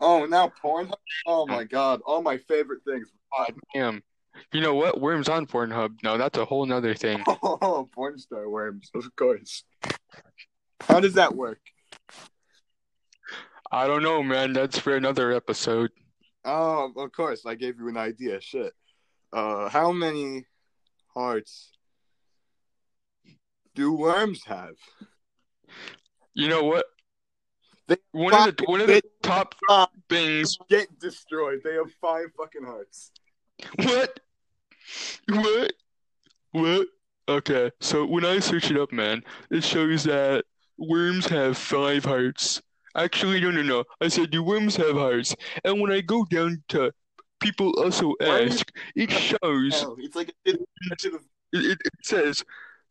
Oh, 0.00 0.26
now 0.26 0.52
Pornhub. 0.62 0.94
Oh 1.26 1.46
my 1.46 1.64
god, 1.64 2.00
all 2.04 2.22
my 2.22 2.38
favorite 2.38 2.80
things. 2.86 3.08
God 3.36 3.54
damn. 3.74 4.02
You 4.52 4.60
know 4.60 4.74
what? 4.74 5.00
Worms 5.00 5.28
on 5.28 5.46
Pornhub. 5.46 5.90
No, 6.02 6.18
that's 6.18 6.38
a 6.38 6.44
whole 6.44 6.66
nother 6.66 6.94
thing. 6.94 7.22
Oh, 7.42 7.88
porn 7.94 8.18
star 8.18 8.48
worms, 8.48 8.90
of 8.94 9.14
course. 9.16 9.64
How 10.80 11.00
does 11.00 11.14
that 11.14 11.34
work? 11.34 11.60
I 13.70 13.86
don't 13.86 14.02
know, 14.02 14.22
man. 14.22 14.52
That's 14.52 14.78
for 14.78 14.96
another 14.96 15.32
episode. 15.32 15.90
Oh, 16.44 16.92
of 16.96 17.12
course. 17.12 17.46
I 17.46 17.54
gave 17.54 17.78
you 17.78 17.88
an 17.88 17.96
idea. 17.96 18.40
Shit. 18.40 18.72
Uh, 19.32 19.68
how 19.68 19.92
many 19.92 20.44
hearts 21.14 21.72
do 23.74 23.92
worms 23.92 24.44
have? 24.44 24.74
You 26.34 26.48
know 26.48 26.64
what? 26.64 26.84
They 27.86 27.96
One 28.12 28.48
of 28.48 28.56
the 28.56 28.64
one 28.64 28.80
of 28.80 28.86
the 28.86 29.02
top 29.22 29.54
Ah, 29.68 29.88
things. 30.08 30.58
get 30.68 30.98
destroyed. 30.98 31.60
They 31.62 31.74
have 31.74 31.92
five 32.00 32.26
fucking 32.36 32.64
hearts. 32.64 33.10
What? 33.76 34.20
What? 35.28 35.72
What? 36.52 36.88
Okay, 37.28 37.70
so 37.80 38.04
when 38.04 38.24
I 38.24 38.38
search 38.38 38.70
it 38.70 38.78
up, 38.78 38.92
man, 38.92 39.22
it 39.50 39.64
shows 39.64 40.04
that 40.04 40.44
worms 40.78 41.26
have 41.26 41.56
five 41.56 42.04
hearts. 42.04 42.60
Actually, 42.96 43.40
no, 43.40 43.50
no, 43.50 43.62
no. 43.62 43.84
I 44.00 44.08
said, 44.08 44.30
do 44.30 44.42
worms 44.42 44.76
have 44.76 44.94
hearts? 44.94 45.34
And 45.64 45.80
when 45.80 45.90
I 45.90 46.00
go 46.00 46.24
down 46.26 46.62
to 46.68 46.92
people 47.40 47.72
also 47.78 48.14
ask, 48.20 48.70
it 48.94 49.10
shows 49.10 49.86
it's 49.98 50.14
like 50.14 50.34
it, 50.44 50.60
it 51.52 51.78
says 52.02 52.44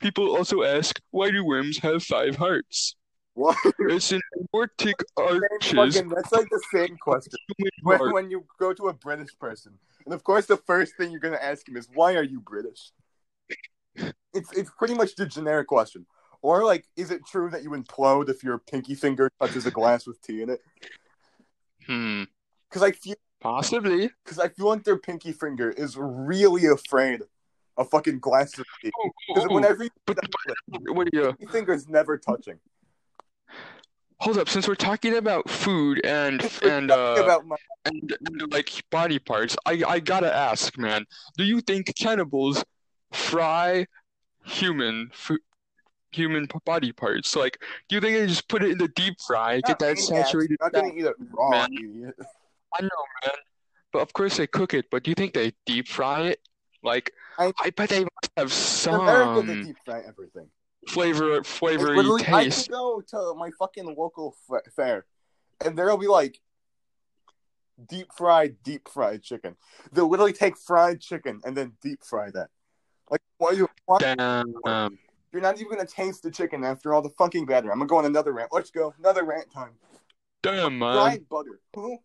People 0.03 0.35
also 0.35 0.63
ask, 0.63 0.99
why 1.11 1.31
do 1.31 1.45
worms 1.45 1.77
have 1.77 2.03
five 2.03 2.35
hearts? 2.35 2.95
What? 3.35 3.57
It's 3.79 4.11
an 4.11 4.21
aortic 4.53 4.95
arches 5.17 5.41
fucking- 5.71 6.09
that's 6.09 6.31
like 6.31 6.49
the 6.49 6.61
same 6.71 6.97
question 6.97 7.33
when, 7.81 8.11
when 8.11 8.29
you 8.29 8.45
go 8.59 8.73
to 8.73 8.89
a 8.89 8.93
British 8.93 9.37
person, 9.39 9.79
and 10.05 10.13
of 10.13 10.23
course 10.23 10.45
the 10.45 10.57
first 10.57 10.95
thing 10.97 11.09
you're 11.11 11.19
gonna 11.19 11.37
ask 11.41 11.67
him 11.67 11.75
is, 11.75 11.87
"Why 11.93 12.15
are 12.15 12.23
you 12.23 12.39
British?" 12.39 12.91
It's 14.33 14.51
it's 14.53 14.69
pretty 14.77 14.93
much 14.95 15.15
the 15.15 15.25
generic 15.25 15.67
question. 15.67 16.05
Or 16.41 16.63
like, 16.65 16.85
is 16.95 17.09
it 17.09 17.25
true 17.25 17.49
that 17.51 17.63
you 17.63 17.71
implode 17.71 18.29
if 18.29 18.43
your 18.43 18.57
pinky 18.59 18.95
finger 18.95 19.31
touches 19.39 19.65
a 19.65 19.71
glass 19.71 20.05
with 20.05 20.21
tea 20.21 20.41
in 20.41 20.49
it? 20.49 20.61
Hmm, 21.87 22.23
Because 22.69 22.83
I 22.83 22.91
feel 22.91 23.15
possibly. 23.39 24.09
because 24.23 24.39
I 24.39 24.49
feel 24.49 24.67
like 24.67 24.83
their 24.83 24.97
pinky 24.97 25.31
finger 25.31 25.69
is 25.71 25.95
really 25.97 26.65
afraid 26.65 27.21
of 27.77 27.89
fucking 27.89 28.19
glasses 28.19 28.59
of 28.59 28.65
tea. 28.81 28.91
Oh, 28.99 29.09
Because 29.27 29.47
oh, 29.49 29.53
whenever 29.55 29.83
you 29.85 29.89
but, 30.05 30.17
that 30.17 30.29
but 30.67 30.81
wait, 30.95 31.15
uh, 31.15 31.31
pinky 31.33 31.51
finger's 31.51 31.87
never 31.87 32.17
touching. 32.17 32.59
Hold 34.23 34.37
up. 34.37 34.49
Since 34.49 34.67
we're 34.67 34.75
talking 34.75 35.17
about 35.17 35.49
food 35.49 36.01
and 36.05 36.41
and 36.63 36.89
uh 36.91 37.39
my 37.45 37.55
and, 37.85 38.15
and 38.25 38.51
like 38.51 38.71
body 38.89 39.19
parts, 39.19 39.55
I 39.65 39.83
I 39.87 39.99
gotta 39.99 40.33
ask, 40.33 40.77
man. 40.77 41.05
Do 41.37 41.43
you 41.43 41.61
think 41.61 41.93
cannibals 41.95 42.63
fry 43.11 43.85
human 44.45 45.09
food? 45.13 45.39
Human 46.11 46.47
body 46.63 46.91
parts. 46.91 47.35
Like, 47.35 47.57
do 47.89 47.95
you 47.95 48.01
think 48.01 48.15
they 48.15 48.27
just 48.27 48.47
put 48.47 48.63
it 48.63 48.69
in 48.69 48.77
the 48.77 48.87
deep 48.89 49.15
fry, 49.25 49.55
get 49.61 49.69
not 49.69 49.79
that 49.79 49.97
saturated 49.97 50.57
Not 50.61 50.71
fat? 50.71 50.81
gonna 50.83 50.93
eat 50.93 51.05
it 51.05 51.15
raw, 51.31 51.49
man. 51.49 51.73
idiot. 51.73 52.15
I 52.77 52.81
know, 52.83 53.03
man. 53.25 53.35
But 53.91 54.03
of 54.03 54.13
course 54.13 54.37
they 54.37 54.45
cook 54.45 54.75
it. 54.75 54.85
But 54.91 55.01
do 55.03 55.09
you 55.09 55.15
think 55.15 55.33
they 55.33 55.53
deep 55.65 55.87
fry 55.87 56.21
it? 56.27 56.39
Like, 56.83 57.11
I- 57.39 57.51
I 57.59 57.71
bet 57.71 57.89
they 57.89 58.01
must 58.01 58.31
have 58.37 58.49
They're 58.51 59.05
very 59.05 59.25
good 59.41 59.47
some 59.47 59.63
deep 59.63 59.77
fry 59.83 60.01
everything. 60.07 60.47
Flavor, 60.87 61.43
flavory 61.43 61.97
literally, 61.97 62.23
I 62.27 62.43
taste. 62.45 62.67
could 62.67 62.73
go 62.73 63.01
to 63.01 63.33
my 63.37 63.49
fucking 63.59 63.95
local 63.97 64.35
f- 64.51 64.73
fair, 64.75 65.05
and 65.63 65.77
there'll 65.77 65.97
be 65.97 66.07
like 66.07 66.39
deep 67.89 68.07
fried, 68.15 68.55
deep 68.63 68.87
fried 68.87 69.23
chicken. 69.23 69.55
They'll 69.91 70.09
literally 70.09 70.33
take 70.33 70.57
fried 70.57 71.01
chicken 71.01 71.41
and 71.43 71.55
then 71.57 71.73
deep 71.81 72.03
fry 72.03 72.29
that. 72.31 72.49
Like, 73.09 73.21
why 73.37 73.51
you? 73.51 73.67
Damn. 73.99 74.53
Um, 74.65 74.97
you're 75.31 75.41
not 75.41 75.55
even 75.59 75.69
gonna 75.71 75.85
taste 75.87 76.23
the 76.23 76.31
chicken 76.31 76.63
after 76.63 76.93
all 76.93 77.01
the 77.01 77.09
fucking 77.09 77.45
batter. 77.45 77.71
I'm 77.71 77.79
gonna 77.79 77.87
go 77.89 77.97
on 77.97 78.05
another 78.05 78.31
rant. 78.33 78.49
Let's 78.51 78.69
go, 78.71 78.93
another 78.99 79.23
rant 79.23 79.51
time. 79.51 79.71
damn, 80.41 80.77
man. 80.79 80.93
Fried 80.93 81.29
butter. 81.29 81.59
Who 81.75 81.97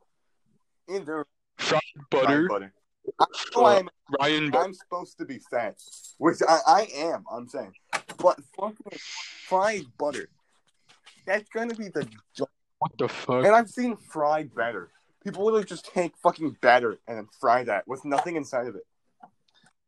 in 0.89 1.05
their 1.05 1.27
Fried 1.59 1.81
fried 2.11 2.11
butter. 2.11 2.49
butter? 2.49 2.73
I 3.21 3.25
know 3.55 3.65
Uh, 3.65 3.79
I'm, 3.79 3.89
Ryan. 4.21 4.55
I'm 4.55 4.75
supposed 4.75 5.19
to 5.19 5.25
be 5.25 5.39
fat, 5.51 5.77
which 6.19 6.39
I, 6.47 6.59
I 6.67 6.89
am. 6.95 7.25
I'm 7.33 7.49
saying, 7.49 7.73
but 8.17 8.41
fucking 8.57 8.99
fried 9.47 9.85
butter. 9.99 10.29
That's 11.27 11.49
gonna 11.51 11.75
be 11.75 11.89
the 11.89 12.09
What 12.79 12.93
the 12.99 13.09
fuck? 13.09 13.45
And 13.45 13.55
I've 13.55 13.69
seen 13.69 13.97
fried 13.97 14.55
batter. 14.55 14.91
People 15.25 15.45
literally 15.45 15.65
just 15.65 15.87
take 15.93 16.17
fucking 16.23 16.57
batter 16.63 16.99
and 17.07 17.19
then 17.19 17.29
fry 17.41 17.65
that 17.65 17.87
with 17.87 18.05
nothing 18.05 18.37
inside 18.37 18.67
of 18.67 18.77
it. 18.77 18.87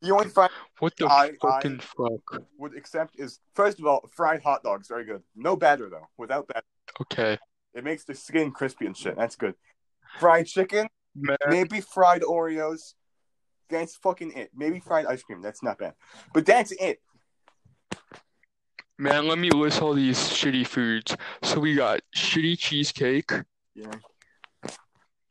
The 0.03 0.11
only 0.12 0.29
fry 0.29 0.49
What 0.79 0.97
the 0.97 1.07
I- 1.07 1.33
fucking 1.41 1.81
fuck? 1.81 2.43
Would 2.59 2.77
accept 2.77 3.19
is 3.19 3.39
first 3.55 3.79
of 3.79 3.87
all, 3.87 4.09
fried 4.15 4.43
hot 4.43 4.62
dogs, 4.62 4.89
very 4.89 5.05
good. 5.05 5.23
No 5.37 5.57
batter 5.57 5.89
though. 5.89 6.09
Without 6.19 6.47
batter. 6.49 6.67
Okay, 7.00 7.39
It 7.75 7.85
makes 7.85 8.05
the 8.05 8.15
skin 8.15 8.50
crispy 8.50 8.87
and 8.87 8.97
shit. 8.97 9.17
That's 9.17 9.37
good. 9.37 9.55
Fried 10.19 10.47
chicken, 10.47 10.89
man. 11.15 11.37
maybe 11.49 11.81
fried 11.81 12.23
Oreos. 12.23 12.95
That's 13.69 13.95
fucking 13.97 14.33
it. 14.33 14.50
Maybe 14.55 14.81
fried 14.81 15.07
ice 15.07 15.23
cream. 15.23 15.41
That's 15.41 15.62
not 15.62 15.79
bad. 15.79 15.95
But 16.35 16.45
that's 16.45 16.73
it. 16.73 17.00
Man, 19.00 19.26
let 19.26 19.38
me 19.38 19.49
list 19.49 19.80
all 19.80 19.95
these 19.95 20.19
shitty 20.19 20.66
foods. 20.66 21.16
So 21.42 21.59
we 21.59 21.75
got 21.75 22.00
shitty 22.14 22.59
cheesecake 22.59 23.33
Yeah. 23.75 23.90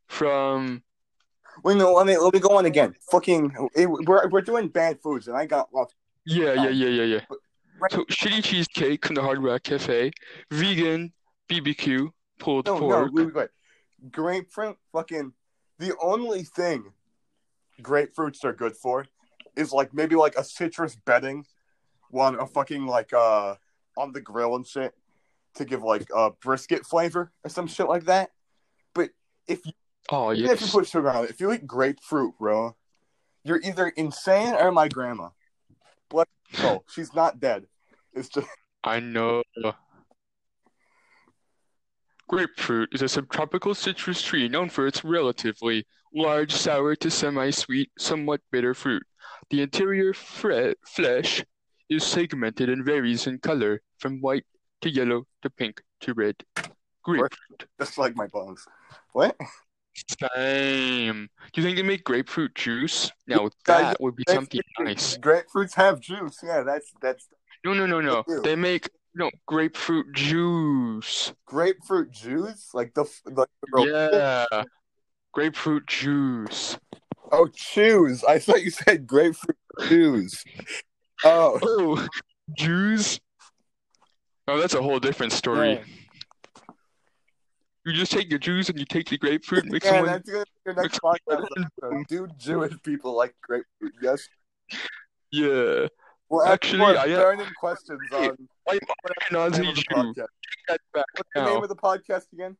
from 0.08 0.82
Wait, 1.64 1.78
no, 1.78 1.94
let 1.94 2.08
me 2.08 2.18
let 2.18 2.34
me 2.34 2.40
go 2.40 2.58
on 2.58 2.66
again. 2.66 2.96
Fucking, 3.12 3.70
it, 3.76 3.86
we're 3.86 4.28
we're 4.30 4.42
doing 4.42 4.70
bad 4.70 5.00
foods, 5.02 5.28
and 5.28 5.38
I 5.38 5.46
got 5.46 5.72
lots. 5.72 5.94
yeah, 6.26 6.54
yeah, 6.54 6.70
yeah, 6.70 6.88
yeah, 6.88 7.04
yeah. 7.04 7.20
Right. 7.80 7.92
So 7.92 8.06
shitty 8.06 8.44
cheesecake 8.44 9.06
from 9.06 9.14
the 9.16 9.22
Hard 9.22 9.44
Rock 9.44 9.62
Cafe, 9.62 10.12
vegan 10.50 11.14
BBQ 11.48 12.10
pulled 12.40 12.66
No, 12.66 12.80
no, 12.80 12.80
pork. 12.80 13.12
wait, 13.14 13.26
wait, 13.26 13.36
wait. 13.36 13.50
Grapefruit, 14.12 14.78
fucking. 14.92 15.34
The 15.78 15.96
only 16.02 16.42
thing 16.42 16.92
grapefruits 17.84 18.44
are 18.44 18.54
good 18.54 18.76
for 18.76 19.06
is 19.56 19.72
like 19.72 19.94
maybe 19.94 20.16
like 20.16 20.36
a 20.38 20.44
citrus 20.44 20.96
bedding 21.06 21.46
one, 22.10 22.40
a 22.40 22.46
fucking 22.46 22.86
like 22.86 23.14
uh 23.14 23.56
on 23.98 24.12
the 24.12 24.22
grill 24.22 24.56
and 24.56 24.66
shit 24.66 24.94
to 25.56 25.66
give 25.66 25.84
like 25.84 26.08
a 26.16 26.32
brisket 26.32 26.86
flavor 26.86 27.32
or 27.44 27.50
some 27.50 27.68
shit 27.68 27.88
like 27.88 28.06
that. 28.06 28.32
But 28.94 29.10
if 29.48 29.66
you, 29.66 29.74
Oh 30.12 30.34
even 30.34 30.50
if 30.50 30.62
you 30.62 30.68
put 30.68 30.88
sugar 30.88 31.12
on 31.12 31.26
it, 31.26 31.30
if 31.30 31.40
you 31.40 31.52
eat 31.52 31.68
grapefruit, 31.68 32.38
bro, 32.40 32.76
you're 33.44 33.62
either 33.62 33.90
insane 33.90 34.56
or 34.56 34.72
my 34.72 34.88
grandma. 34.88 35.30
But 36.10 36.28
no, 36.62 36.84
she's 36.90 37.14
not 37.14 37.40
dead. 37.40 37.68
It's 38.14 38.30
just 38.30 38.48
I 38.84 39.00
know. 39.00 39.44
Grapefruit 42.28 42.90
is 42.94 43.02
a 43.02 43.10
subtropical 43.10 43.74
citrus 43.74 44.22
tree 44.22 44.48
known 44.48 44.70
for 44.70 44.88
its 44.88 45.04
relatively 45.04 45.86
large, 46.14 46.52
sour 46.52 46.96
to 46.96 47.10
semi-sweet, 47.10 47.92
somewhat 47.98 48.42
bitter 48.52 48.74
fruit. 48.74 49.04
The 49.50 49.62
interior 49.62 50.14
fre- 50.14 50.74
flesh 50.86 51.44
is 51.90 52.04
segmented 52.04 52.70
and 52.70 52.86
varies 52.86 53.28
in 53.28 53.40
color 53.40 53.82
from 54.00 54.20
white 54.22 54.46
to 54.82 54.90
yellow 54.90 55.26
to 55.42 55.50
pink 55.50 55.82
to 56.02 56.14
red. 56.14 56.36
Grapefruit. 57.04 57.66
just 57.80 57.98
like 57.98 58.16
my 58.16 58.28
bones. 58.28 58.66
What? 59.14 59.36
Same. 60.36 61.28
Do 61.52 61.62
you 61.62 61.66
think 61.68 61.78
they 61.78 61.84
make 61.84 62.04
grapefruit 62.04 62.54
juice? 62.56 63.12
Now 63.28 63.44
Yeah, 63.44 63.50
that 63.66 64.02
would 64.02 64.16
be 64.16 64.24
That's- 64.28 64.38
something 64.44 64.62
nice. 64.80 65.18
Grapefruits 65.18 65.74
have 65.76 66.00
juice. 66.00 66.40
Yeah, 66.44 66.62
that's 66.64 66.92
that's 67.02 67.28
No, 67.66 67.74
no, 67.74 67.86
no, 67.86 68.00
no. 68.02 68.24
They. 68.28 68.50
They 68.52 68.56
make 68.56 68.90
no 69.16 69.30
grapefruit 69.48 70.14
juice. 70.14 71.34
grapefruit 71.46 72.12
juice, 72.12 72.70
like 72.74 72.94
the 72.94 73.06
like 73.26 73.48
the 73.74 74.46
Yeah. 74.52 74.64
Grapefruit 75.34 75.88
juice. 75.88 76.78
Oh, 77.32 77.48
choose. 77.54 78.24
I 78.24 78.40
thought 78.40 78.64
you 78.64 78.72
said 78.72 79.06
grapefruit 79.08 79.58
juice. 79.88 80.44
Oh, 81.24 81.60
Oh, 81.64 82.08
juice? 82.56 83.20
Oh, 84.48 84.60
that's 84.60 84.74
a 84.74 84.82
whole 84.82 85.00
different 85.00 85.32
story. 85.32 85.74
Yeah. 85.74 85.84
You 87.86 87.94
just 87.94 88.12
take 88.12 88.30
the 88.30 88.38
juice 88.38 88.70
and 88.70 88.78
you 88.78 88.86
take 88.86 89.10
the 89.10 89.18
grapefruit, 89.18 89.66
mix 89.66 89.86
yeah, 89.86 90.04
that's 90.04 90.28
your 90.30 90.46
next 90.76 91.00
podcast. 91.02 91.46
episode. 91.58 92.06
Do 92.08 92.28
Jewish 92.38 92.74
people 92.84 93.16
like 93.16 93.34
grapefruit? 93.42 93.94
Yes. 94.02 94.28
Yeah. 95.32 95.88
Well, 96.30 96.46
Actually, 96.46 96.96
I- 96.98 97.08
burning 97.08 97.48
questions 97.60 98.00
Hey, 98.12 98.30
on 98.30 98.30
I'm 98.30 98.40
the 98.68 98.74
name 98.74 98.80
Ashkenazi 99.32 99.70
of 99.70 99.76
the 99.76 99.82
Jew. 99.82 99.84
podcast. 99.96 100.14
Take 100.16 100.68
that 100.68 100.82
back 100.94 101.06
What's 101.16 101.30
the 101.34 101.46
name 101.46 101.64
of 101.64 101.70
the 101.70 101.76
podcast 101.76 102.26
again? 102.34 102.58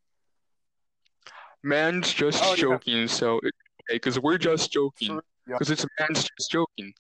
Man's 1.64 2.14
just 2.14 2.42
Oh, 2.44 2.52
yeah. 2.52 2.56
joking, 2.56 3.08
so 3.08 3.40
it's 3.44 3.58
okay, 3.84 3.96
because 3.96 4.20
we're 4.20 4.38
just 4.38 4.72
joking. 4.72 5.08
Sure, 5.10 5.24
yeah. 5.48 5.56
Because 5.56 5.70
it's 5.70 5.84
a 5.84 5.88
man's 6.00 6.28
just 6.38 6.50
joking. 6.50 6.94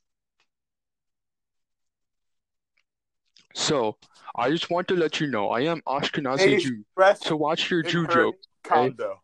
So, 3.55 3.97
I 4.35 4.49
just 4.49 4.69
want 4.69 4.87
to 4.89 4.95
let 4.95 5.19
you 5.19 5.27
know 5.27 5.49
I 5.49 5.61
am 5.61 5.81
Ashkenazi 5.87 6.39
Hey, 6.39 6.57
Jew. 6.57 6.85
So 7.21 7.35
watch 7.35 7.69
your 7.71 7.83
Jew 7.83 8.07
joke. 8.07 8.35
condo. 8.63 9.21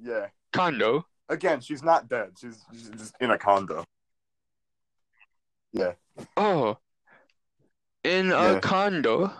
Yeah. 0.00 0.26
Condo. 0.52 1.06
Again, 1.28 1.60
she's 1.60 1.82
not 1.82 2.08
dead. 2.08 2.32
She's, 2.40 2.62
she's 2.72 2.90
just 2.90 3.14
in 3.20 3.30
a 3.30 3.38
condo. 3.38 3.84
Yeah. 5.72 5.92
Oh, 6.36 6.78
in 8.04 8.30
a 8.30 8.60
condo. 8.60 9.32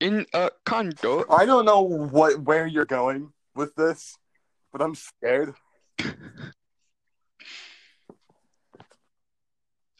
In 0.00 0.26
a 0.34 0.50
condo. 0.64 1.24
I 1.30 1.46
don't 1.46 1.64
know 1.64 1.82
what 1.82 2.40
where 2.40 2.66
you're 2.66 2.84
going 2.86 3.32
with 3.54 3.74
this, 3.76 4.16
but 4.72 4.82
I'm 4.82 4.94
scared. 4.94 5.54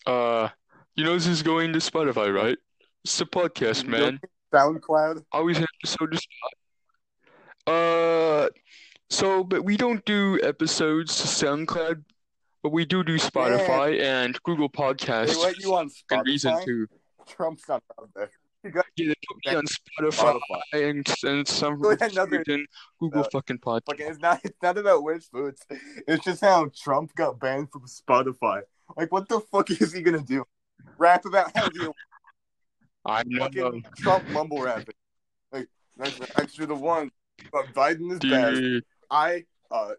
Uh, 0.06 0.48
you 1.00 1.06
know 1.06 1.14
this 1.14 1.26
is 1.26 1.42
going 1.42 1.72
to 1.72 1.78
Spotify, 1.78 2.30
right? 2.34 2.58
It's 3.04 3.18
a 3.22 3.24
podcast, 3.24 3.86
man. 3.86 4.20
SoundCloud. 4.52 5.24
Always 5.32 5.56
an 5.56 5.64
episode 5.80 6.12
to 6.12 6.18
Spot. 6.18 7.74
Uh, 7.74 8.48
so 9.08 9.42
but 9.42 9.64
we 9.64 9.78
don't 9.78 10.04
do 10.04 10.38
episodes 10.42 11.16
to 11.22 11.26
SoundCloud, 11.26 12.04
but 12.62 12.70
we 12.72 12.84
do 12.84 13.02
do 13.02 13.16
Spotify 13.16 13.98
and 14.02 14.38
Google 14.42 14.68
They 14.68 14.78
Podcasts. 14.82 15.42
let 15.42 15.58
you 15.60 15.74
on 15.74 15.88
and 16.10 16.26
reason 16.26 16.62
to. 16.66 16.86
Trump's 17.26 17.66
not 17.66 17.82
out 17.98 18.10
there. 18.14 18.30
You 18.62 18.70
got 18.72 18.84
Yeah, 18.94 19.06
they 19.06 19.14
put 19.26 19.52
me 19.52 19.56
on 19.56 19.64
Spotify 19.64 20.38
Spotify. 20.74 20.90
and, 20.90 21.14
and 21.22 21.48
some 21.48 21.82
another- 22.02 22.44
reason 22.46 22.66
Google 22.98 23.22
uh, 23.22 23.28
fucking 23.32 23.56
Podcast. 23.56 23.88
Like 23.88 24.00
it's 24.00 24.18
not. 24.18 24.40
It's 24.44 24.58
not 24.62 24.76
about 24.76 25.02
which 25.02 25.24
foods. 25.32 25.62
It's 26.06 26.22
just 26.26 26.42
how 26.42 26.70
Trump 26.76 27.14
got 27.14 27.40
banned 27.40 27.70
from 27.72 27.86
Spotify. 27.86 28.60
Like, 28.98 29.10
what 29.12 29.30
the 29.30 29.40
fuck 29.40 29.70
is 29.70 29.94
he 29.94 30.02
gonna 30.02 30.20
do? 30.20 30.44
Rap 31.00 31.24
about 31.24 31.50
how 31.56 31.68
the 31.68 31.92
I 33.04 33.22
know, 33.26 33.44
fucking 33.44 33.84
Trump 33.96 34.28
mumble 34.30 34.62
rapping. 34.62 34.94
Like 35.52 35.68
that's 35.96 36.20
actually 36.36 36.66
the 36.66 36.76
one. 36.76 37.10
But 37.52 37.66
Biden 37.74 38.12
is 38.12 38.18
bad. 38.20 38.82
I 39.10 39.44
uh 39.70 39.94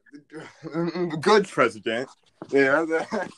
good 1.20 1.48
president. 1.48 2.10
Yeah, 2.50 2.86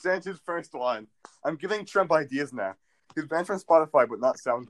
that's 0.04 0.26
his 0.26 0.40
first 0.46 0.74
one. 0.74 1.08
I'm 1.44 1.56
giving 1.56 1.86
Trump 1.86 2.12
ideas 2.12 2.54
now. 2.54 2.76
He's 3.16 3.26
banned 3.26 3.48
from 3.48 3.60
Spotify, 3.60 4.08
but 4.08 4.20
not 4.20 4.38
Sound. 4.38 4.68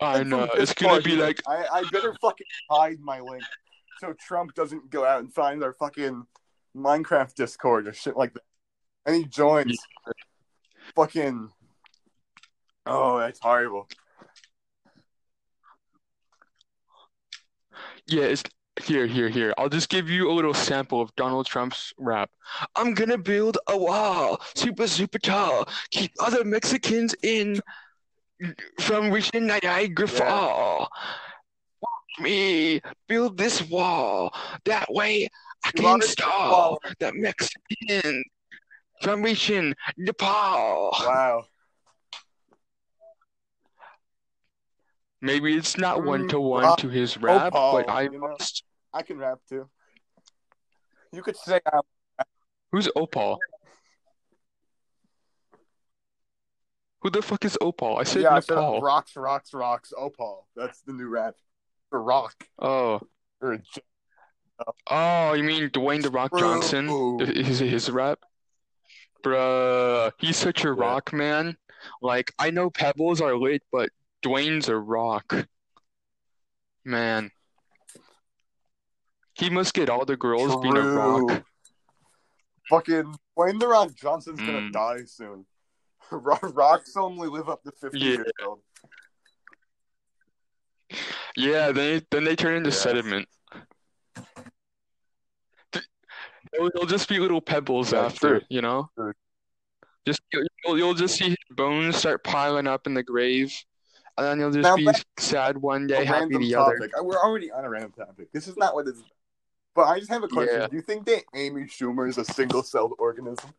I 0.00 0.22
know. 0.22 0.48
It's 0.54 0.72
gonna 0.72 1.02
be 1.02 1.16
like, 1.16 1.40
I, 1.46 1.66
I 1.70 1.84
better 1.92 2.14
fucking 2.22 2.46
hide 2.70 2.98
my 3.00 3.20
link 3.20 3.42
so 3.98 4.12
Trump 4.14 4.54
doesn't 4.54 4.90
go 4.90 5.04
out 5.04 5.20
and 5.20 5.32
find 5.32 5.62
our 5.62 5.72
fucking 5.72 6.26
Minecraft 6.76 7.34
Discord 7.34 7.88
or 7.88 7.92
shit 7.92 8.16
like 8.16 8.34
that. 8.34 8.42
And 9.06 9.16
he 9.16 9.24
joins. 9.24 9.78
Fucking. 10.94 11.50
Oh, 12.86 13.18
that's 13.18 13.40
horrible. 13.40 13.88
yeah, 18.06 18.24
it's 18.24 18.42
here, 18.82 19.06
here, 19.06 19.28
here. 19.28 19.54
I'll 19.56 19.68
just 19.68 19.88
give 19.88 20.10
you 20.10 20.30
a 20.30 20.34
little 20.34 20.54
sample 20.54 21.00
of 21.00 21.14
Donald 21.16 21.46
Trump's 21.46 21.92
rap. 21.98 22.30
I'm 22.76 22.94
gonna 22.94 23.18
build 23.18 23.56
a 23.68 23.76
wall, 23.76 24.40
super, 24.54 24.86
super 24.86 25.18
tall, 25.18 25.68
keep 25.90 26.12
other 26.20 26.44
Mexicans 26.44 27.14
in 27.22 27.60
from 28.80 29.10
reaching 29.10 29.46
Niagara 29.46 30.08
Yeah. 30.08 30.18
Fall. 30.18 30.88
Watch 31.80 32.20
me 32.20 32.80
build 33.08 33.38
this 33.38 33.62
wall. 33.62 34.34
That 34.64 34.92
way 34.92 35.28
I 35.64 35.70
You 35.74 35.82
can 35.82 36.02
stall 36.02 36.78
the 36.98 37.12
Mexicans 37.14 38.24
from 39.04 39.22
reaching 39.22 39.74
Nepal. 39.96 40.90
Wow. 40.98 41.44
Maybe 45.20 45.56
it's 45.56 45.78
not 45.78 46.04
one 46.04 46.28
to 46.28 46.40
one 46.40 46.64
uh, 46.64 46.76
to 46.76 46.88
his 46.88 47.16
rap, 47.16 47.52
Paul, 47.52 47.76
but 47.76 47.88
I 47.88 48.02
you 48.02 48.12
know. 48.12 48.28
must. 48.28 48.64
I 48.92 49.02
can 49.02 49.18
rap 49.18 49.38
too. 49.48 49.68
You 51.12 51.22
could 51.22 51.36
say 51.36 51.60
I'm 51.72 51.80
Who's 52.72 52.88
Opal? 52.96 53.38
Who 57.00 57.10
the 57.10 57.22
fuck 57.22 57.44
is 57.44 57.56
Opal? 57.60 57.96
I 57.98 58.02
said 58.04 58.22
yeah, 58.22 58.34
I 58.34 58.40
said 58.40 58.56
Nepal. 58.56 58.80
rocks, 58.80 59.16
rocks, 59.16 59.54
rocks. 59.54 59.92
Opal. 59.96 60.46
That's 60.56 60.80
the 60.80 60.92
new 60.92 61.08
rap. 61.08 61.36
For 61.90 62.02
rock. 62.02 62.34
Oh, 62.58 63.00
Or 63.40 63.58
oh, 64.90 65.32
you 65.34 65.42
mean 65.42 65.70
Dwayne 65.70 66.02
the 66.02 66.10
Rock 66.10 66.36
Johnson? 66.36 66.88
Is 67.20 67.46
His 67.46 67.58
his 67.60 67.90
rap, 67.90 68.18
bruh. 69.24 70.12
He's 70.18 70.36
such 70.36 70.64
a 70.64 70.68
Yeah. 70.68 70.74
rock 70.76 71.12
man. 71.12 71.56
Like 72.00 72.32
I 72.38 72.50
know 72.50 72.70
Pebbles 72.70 73.20
are 73.20 73.34
lit, 73.36 73.62
but 73.72 73.90
Dwayne's 74.22 74.68
a 74.68 74.76
rock. 74.76 75.34
Man, 76.84 77.30
he 79.34 79.48
must 79.50 79.72
get 79.74 79.88
all 79.88 80.04
the 80.04 80.16
girls 80.16 80.54
being 80.62 80.76
a 80.76 80.82
rock. 80.92 81.28
True. 81.28 81.44
Fucking 82.70 83.14
Wayne 83.36 83.58
the 83.58 83.66
Rock 83.68 83.94
Johnson's 83.94 84.38
gonna 84.40 84.60
Mm. 84.70 84.72
die 84.72 85.04
soon. 85.06 85.46
Ro- 86.10 86.38
Rocks 86.42 86.96
only 86.96 87.28
live 87.28 87.48
up 87.48 87.62
to 87.64 87.72
fifty 87.72 87.98
Yeah. 87.98 88.06
years 88.12 88.32
old. 88.46 88.60
Yeah, 91.36 91.72
then 91.72 92.06
then 92.10 92.24
they 92.24 92.36
turn 92.36 92.56
into 92.56 92.70
sediment. 92.72 93.28
They'll, 96.72 96.82
they'll 96.82 96.88
just 96.88 97.08
be 97.08 97.18
little 97.18 97.40
pebbles 97.40 97.92
Yeah, 97.92 98.06
after, 98.06 98.28
true. 98.38 98.40
you 98.48 98.60
know? 98.62 98.90
True. 98.96 99.12
Just 100.06 100.20
you'll, 100.32 100.78
you'll 100.78 100.94
just 100.94 101.16
see 101.16 101.30
his 101.30 101.36
bones 101.50 101.96
start 101.96 102.22
piling 102.24 102.66
up 102.66 102.86
in 102.86 102.92
the 102.94 103.02
grave, 103.02 103.54
and 104.18 104.26
then 104.26 104.38
you'll 104.38 104.50
just 104.50 104.62
Now 104.62 104.76
be 104.76 104.88
sad 105.18 105.56
one 105.56 105.86
day, 105.86 106.04
happy 106.04 106.36
the 106.36 106.54
other. 106.56 106.76
topic. 106.76 106.92
Uh, 106.98 107.02
We're 107.04 107.18
already 107.18 107.50
on 107.50 107.64
a 107.64 107.70
random 107.70 107.92
topic. 107.92 108.30
This 108.32 108.46
is 108.46 108.56
not 108.56 108.74
what 108.74 108.86
it's. 108.86 109.02
But 109.74 109.88
I 109.88 109.98
just 109.98 110.10
have 110.10 110.22
a 110.22 110.28
question. 110.28 110.60
Yeah. 110.60 110.66
Do 110.68 110.76
you 110.76 110.82
think 110.82 111.06
that 111.06 111.22
Amy 111.34 111.62
Schumer 111.62 112.08
is 112.08 112.18
a 112.18 112.24
single-celled 112.24 112.92
organism? 112.98 113.50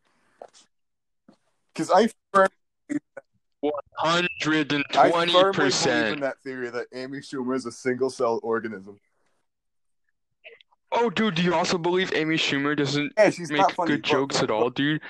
Because 1.74 1.90
I 1.90 2.08
firmly, 2.32 3.00
Hundred 3.98 4.72
and 4.72 4.84
I 4.96 5.10
twenty 5.10 5.32
believe 5.32 5.86
in 5.86 6.20
that 6.20 6.36
theory 6.44 6.70
that 6.70 6.86
Amy 6.94 7.18
Schumer 7.18 7.56
is 7.56 7.66
a 7.66 7.72
single-celled 7.72 8.40
organism. 8.42 8.98
Oh, 10.98 11.10
dude, 11.10 11.34
do 11.34 11.42
you 11.42 11.54
also 11.54 11.76
believe 11.78 12.12
Amy 12.14 12.36
Schumer 12.36 12.76
doesn't 12.76 13.12
Yeah, 13.18 13.30
make 13.50 13.70
funny. 13.72 13.88
good 13.92 14.02
but- 14.02 14.08
jokes 14.10 14.42
at 14.42 14.50
all, 14.50 14.70
dude? 14.70 15.02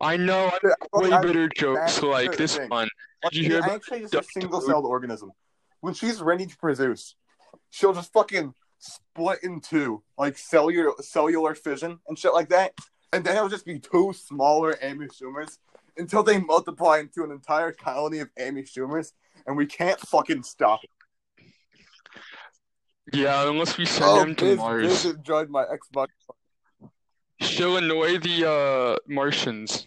I 0.00 0.16
know, 0.16 0.50
I 0.62 0.98
way 0.98 1.10
better 1.10 1.48
jokes 1.48 2.02
like 2.02 2.36
this 2.36 2.56
thing. 2.56 2.68
one. 2.68 2.88
Did 3.24 3.34
you 3.36 3.44
hear 3.44 3.58
about 3.58 3.82
just 3.88 4.14
a 4.14 4.22
single-celled 4.22 4.84
organism. 4.84 5.32
When 5.80 5.94
she's 5.94 6.20
ready 6.20 6.46
to 6.46 6.56
produce, 6.58 7.14
she'll 7.70 7.94
just 7.94 8.12
fucking 8.12 8.54
split 8.78 9.38
in 9.42 9.60
two, 9.60 10.02
like 10.18 10.36
cellular 10.36 10.92
cellular 11.00 11.54
fission 11.54 11.98
and 12.08 12.18
shit 12.18 12.34
like 12.34 12.50
that, 12.50 12.72
and 13.12 13.24
then 13.24 13.36
it'll 13.36 13.48
just 13.48 13.64
be 13.64 13.78
two 13.78 14.12
smaller 14.12 14.76
Amy 14.82 15.06
Schumers 15.06 15.58
until 15.96 16.22
they 16.22 16.38
multiply 16.38 16.98
into 16.98 17.24
an 17.24 17.30
entire 17.30 17.72
colony 17.72 18.18
of 18.18 18.28
Amy 18.38 18.62
Schumers, 18.62 19.12
and 19.46 19.56
we 19.56 19.64
can't 19.64 20.00
fucking 20.00 20.42
stop 20.42 20.84
it. 20.84 20.90
Yeah, 23.12 23.48
unless 23.48 23.76
we 23.78 23.84
send 23.86 24.04
Oh, 24.10 24.18
them 24.20 24.34
to 24.36 24.44
Biz, 24.44 24.56
Mars. 24.58 24.86
Biz 24.86 25.14
enjoyed 25.16 25.48
my 25.50 25.64
Xbox. 25.64 26.08
She'll 27.40 27.76
annoy 27.76 28.18
the 28.18 28.48
uh 28.50 28.96
Martians. 29.06 29.86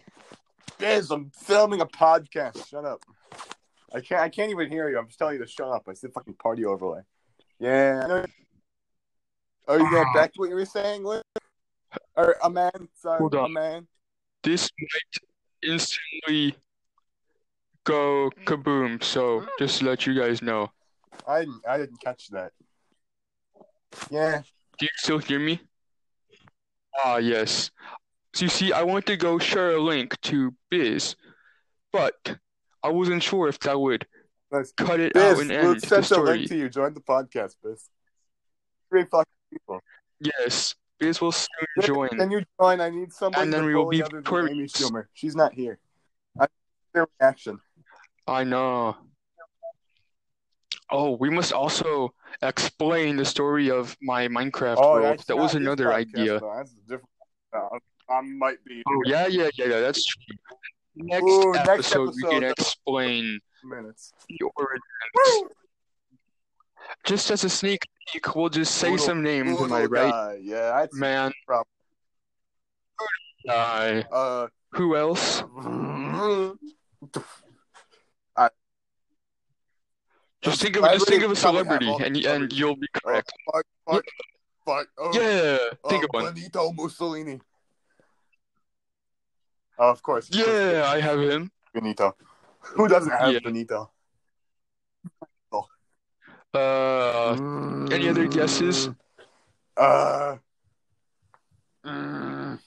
Biz, 0.77 1.11
I'm 1.11 1.29
filming 1.31 1.81
a 1.81 1.85
podcast. 1.85 2.67
Shut 2.67 2.85
up. 2.85 3.01
I 3.93 3.99
can't. 4.01 4.21
I 4.21 4.29
can't 4.29 4.51
even 4.51 4.69
hear 4.69 4.89
you. 4.89 4.97
I'm 4.97 5.07
just 5.07 5.17
telling 5.19 5.35
you 5.35 5.43
to 5.43 5.49
shut 5.49 5.67
up. 5.67 5.83
I 5.89 5.93
said 5.93 6.13
fucking 6.13 6.35
party 6.35 6.63
overlay. 6.65 7.01
Yeah. 7.59 8.25
Oh, 9.67 9.75
you 9.77 9.85
Ah. 9.97 10.13
back 10.13 10.33
to 10.33 10.39
what 10.39 10.49
you 10.49 10.55
were 10.55 10.65
saying, 10.65 11.03
Liz? 11.03 11.21
Or 12.15 12.35
a 12.43 12.49
man? 12.49 12.71
Sorry, 12.93 13.17
Hold 13.19 13.35
a 13.35 13.49
man. 13.49 13.87
This 14.43 14.69
might 14.79 15.69
instantly 15.71 16.55
go 17.83 18.29
kaboom, 18.45 19.03
so 19.03 19.45
just 19.57 19.79
to 19.79 19.85
let 19.85 20.05
you 20.05 20.13
guys 20.19 20.41
know. 20.41 20.71
I 21.27 21.39
didn't, 21.41 21.67
I 21.67 21.77
didn't 21.77 21.99
catch 22.01 22.27
that. 22.29 22.51
Yeah. 24.11 24.41
Do 24.77 24.85
you 24.85 24.89
still 24.97 25.17
hear 25.19 25.39
me? 25.39 25.59
Ah, 27.03 27.17
yes. 27.17 27.71
So 28.33 28.45
you 28.45 28.49
see, 28.49 28.71
I 28.73 28.83
wanted 28.83 29.07
to 29.07 29.17
go 29.17 29.39
share 29.39 29.71
a 29.71 29.81
link 29.81 30.19
to 30.21 30.53
Biz, 30.69 31.15
but 31.91 32.37
I 32.83 32.89
wasn't 32.89 33.23
sure 33.23 33.47
if 33.47 33.59
that 33.59 33.79
would 33.79 34.05
Nice. 34.51 34.71
cut 34.77 34.99
it 34.99 35.15
out 35.15 35.37
Biz, 35.37 35.39
and 35.41 35.49
we'll 35.49 35.71
end 35.71 35.81
the 35.81 35.87
send 35.87 36.03
a 36.03 36.05
story. 36.05 36.37
link 36.37 36.49
to 36.49 36.57
you. 36.57 36.69
Join 36.69 36.93
the 36.93 37.01
podcast, 37.01 37.55
Biz. 37.63 37.89
Three 38.89 39.05
fucking 39.05 39.25
people. 39.51 39.79
Yes, 40.19 40.75
Biz 40.99 41.21
will 41.21 41.31
soon 41.31 41.47
Biz, 41.77 41.85
join. 41.85 42.09
Can 42.09 42.31
you 42.31 42.43
join? 42.59 42.79
I 42.81 42.89
need 42.89 43.11
somebody 43.13 43.43
And 43.43 43.53
then 43.53 43.65
we 43.65 43.75
will 43.75 43.89
be 43.89 44.01
other 44.03 44.21
than. 44.21 44.49
Amy 44.49 44.65
Schumer. 44.67 45.05
She's 45.13 45.35
not 45.35 45.53
here. 45.53 45.79
I 46.39 46.47
their 46.93 47.07
reaction. 47.19 47.59
I 48.27 48.43
know. 48.43 48.97
Oh, 50.91 51.11
we 51.19 51.29
must 51.29 51.53
also 51.53 52.13
explain 52.41 53.15
the 53.17 53.25
story 53.25 53.69
of 53.71 53.95
my 54.01 54.27
Minecraft 54.27 54.77
Oh, 54.79 54.93
world. 54.93 55.23
That 55.27 55.37
was 55.37 55.55
another 55.55 55.85
podcast, 55.85 56.15
idea. 56.17 56.39
though. 56.39 56.53
That's 56.57 56.73
different. 56.87 57.09
Uh, 57.53 57.77
I 58.09 58.21
might 58.21 58.63
be 58.65 58.81
Oh, 58.87 59.01
yeah, 59.05 59.27
yeah, 59.27 59.49
yeah, 59.57 59.65
yeah, 59.67 59.79
that's 59.81 60.05
true. 60.05 60.35
Next 60.95 61.23
Ooh, 61.23 61.53
next 61.53 61.69
episode, 61.69 62.13
we 62.15 62.23
can 62.29 62.43
explain 62.43 63.39
minutes. 63.63 64.11
the 64.27 64.49
origins. 64.57 65.53
Just 67.05 67.31
as 67.31 67.43
a 67.43 67.49
sneak 67.49 67.85
peek, 68.11 68.35
we'll 68.35 68.49
just 68.49 68.75
say 68.75 68.89
Poodle- 68.91 69.05
some 69.05 69.23
names, 69.23 69.59
am 69.61 69.71
I 69.71 69.85
right? 69.85 70.11
guy. 70.11 70.39
Yeah, 70.41 70.79
that's 70.79 70.95
Man. 70.97 71.31
Problem. 71.45 71.65
Guy. 73.47 74.03
uh. 74.11 74.47
Who 74.73 74.95
else? 74.95 75.43
Just 80.41 80.61
think 80.61 80.77
of 80.77 80.83
just 80.85 81.07
think 81.07 81.23
of 81.23 81.31
a 81.31 81.35
celebrity, 81.35 81.91
and 82.03 82.15
and 82.25 82.53
you'll 82.53 82.75
be 82.75 82.87
Oh, 82.95 82.99
correct. 83.03 83.31
fuck, 83.51 83.65
fuck, 83.89 84.05
fuck. 84.65 84.87
Oh, 84.97 85.11
Yeah, 85.13 85.57
think 85.89 86.03
oh, 86.03 86.05
of 86.05 86.23
one. 86.23 86.33
Benito 86.33 86.71
Mussolini. 86.71 87.41
Oh, 89.77 89.89
of 89.89 90.01
course. 90.01 90.29
Yeah, 90.31 90.83
I 90.87 91.01
have 91.01 91.19
him. 91.19 91.51
Benito. 91.73 92.15
Who 92.75 92.87
doesn't 92.87 93.11
have 93.11 93.33
Yeah. 93.33 93.39
Benito? 93.43 93.91
Uh, 96.53 97.33
any 97.91 98.09
other 98.09 98.27
guesses? 98.27 98.89
Uh. 99.77 100.37
mm. 101.85 102.59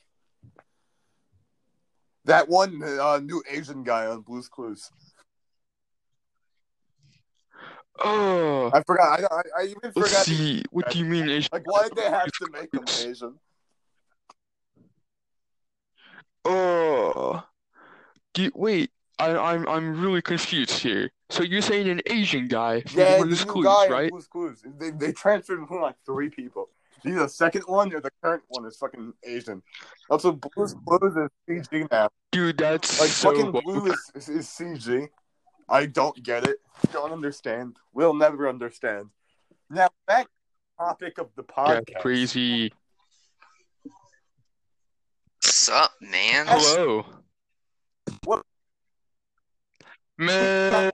That 2.24 2.48
one 2.48 2.80
uh, 2.82 3.18
new 3.18 3.42
Asian 3.50 3.82
guy 3.82 4.06
on 4.06 4.20
Blue's 4.20 4.48
Clues. 4.48 4.88
Oh, 8.04 8.70
I 8.72 8.82
forgot. 8.82 9.20
I, 9.20 9.34
I, 9.34 9.42
I 9.60 9.64
even 9.64 9.76
let's 9.94 10.10
forgot. 10.10 10.26
see. 10.26 10.62
What 10.70 10.90
do 10.90 10.98
you 10.98 11.04
mean 11.04 11.28
Asian? 11.28 11.48
Like, 11.52 11.70
why 11.70 11.84
did 11.84 11.96
they 11.96 12.10
have 12.10 12.26
to 12.26 12.48
make 12.52 12.72
him 12.74 12.84
Asian? 13.08 13.38
Oh, 16.44 17.44
do 18.34 18.42
you, 18.44 18.52
wait. 18.54 18.90
I, 19.18 19.36
I'm 19.36 19.68
I'm 19.68 20.00
really 20.00 20.22
confused 20.22 20.72
here. 20.72 21.10
So 21.30 21.42
you're 21.42 21.62
saying 21.62 21.88
an 21.88 22.00
Asian 22.06 22.48
guy 22.48 22.80
from 22.82 23.00
Yeah, 23.00 23.18
the 23.18 23.26
new 23.26 23.36
Clues, 23.36 23.64
guy 23.64 23.88
right? 23.88 24.10
Blue's 24.10 24.26
Clues. 24.26 24.62
They, 24.78 24.90
they 24.90 25.12
transferred 25.12 25.60
between 25.60 25.80
like 25.80 25.94
three 26.04 26.28
people. 26.28 26.68
Either 27.06 27.20
the 27.20 27.28
second 27.28 27.62
one 27.66 27.92
or 27.94 28.00
the 28.00 28.10
current 28.22 28.42
one 28.48 28.66
is 28.66 28.76
fucking 28.76 29.12
Asian. 29.24 29.62
Also, 30.10 30.32
Blue's 30.32 30.72
hmm. 30.72 30.96
Clues 30.96 31.16
is 31.16 31.68
CG 31.68 31.90
now. 31.90 32.08
Dude, 32.32 32.58
that's 32.58 33.00
Like 33.00 33.10
so 33.10 33.32
fucking. 33.32 33.62
Blue 33.62 33.86
is, 33.86 34.10
is, 34.14 34.28
is 34.28 34.46
CG. 34.46 35.08
I 35.72 35.86
don't 35.86 36.22
get 36.22 36.46
it. 36.46 36.58
Don't 36.92 37.12
understand. 37.12 37.78
We'll 37.94 38.12
never 38.12 38.46
understand. 38.46 39.06
Now 39.70 39.88
back 40.06 40.26
to 40.26 40.30
the 40.78 40.84
topic 40.84 41.16
of 41.18 41.28
the 41.34 41.42
podcast. 41.44 41.86
That's 41.88 42.02
crazy. 42.02 42.70
What's 45.42 45.70
up, 45.70 45.92
man? 46.02 46.46
Hello. 46.46 47.06
What- 48.24 48.44
Man's 50.18 50.92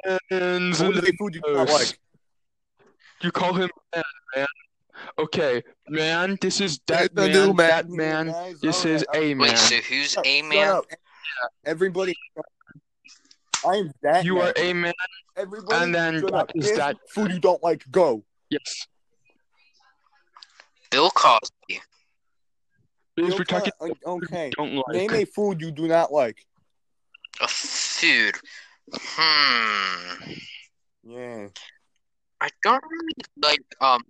What 0.81 0.97
is 0.97 1.13
food 1.19 1.35
you 1.35 1.41
not 1.45 1.69
like? 1.69 1.99
You 3.21 3.33
call 3.33 3.55
him 3.55 3.69
man, 3.93 4.05
man. 4.37 4.47
Okay, 5.19 5.63
man, 5.89 6.39
this 6.41 6.61
is 6.61 6.79
that 6.87 7.13
The 7.17 7.23
man, 7.23 7.33
new 7.33 7.53
that 7.55 7.89
man. 7.91 8.57
This 8.63 8.85
is 8.85 9.05
a 9.13 9.35
man. 9.35 9.49
Wait, 9.49 9.59
so 9.59 9.75
who's 9.77 10.13
Shut- 10.13 10.25
a 10.25 10.41
shut 10.41 10.49
man? 10.49 10.69
up. 10.69 10.85
Everybody. 13.65 13.79
I'm 13.79 13.93
that. 14.03 14.25
You 14.25 14.35
man. 14.37 14.47
are 14.47 14.53
a 14.57 14.73
man. 14.73 14.93
Everybody. 15.37 15.85
and 15.85 15.95
then 15.95 16.21
shut 16.21 16.33
what 16.33 16.41
up. 16.41 16.51
is 16.55 16.73
that? 16.77 16.97
food 17.11 17.33
you 17.33 17.39
don't 17.39 17.63
like? 17.63 17.89
Go. 17.91 18.25
Yes. 18.51 18.87
Bill 20.91 21.11
Cosby. 21.11 21.49
Because 21.69 23.31
Bill 23.31 23.39
we're 23.39 23.45
talking 23.45 23.73
Cos- 23.81 23.91
okay. 24.07 24.51
don't 24.57 24.75
like. 24.75 24.97
Name 24.97 25.15
a 25.15 25.25
food 25.25 25.61
you 25.61 25.71
do 25.71 25.87
not 25.87 26.13
like. 26.13 26.45
A 27.41 27.49
food. 27.49 28.35
Hmm. 28.93 30.33
Yeah. 31.05 31.49
I 32.41 32.49
don't 32.63 32.83
really 32.89 33.13
like 33.43 33.61
um 33.81 34.03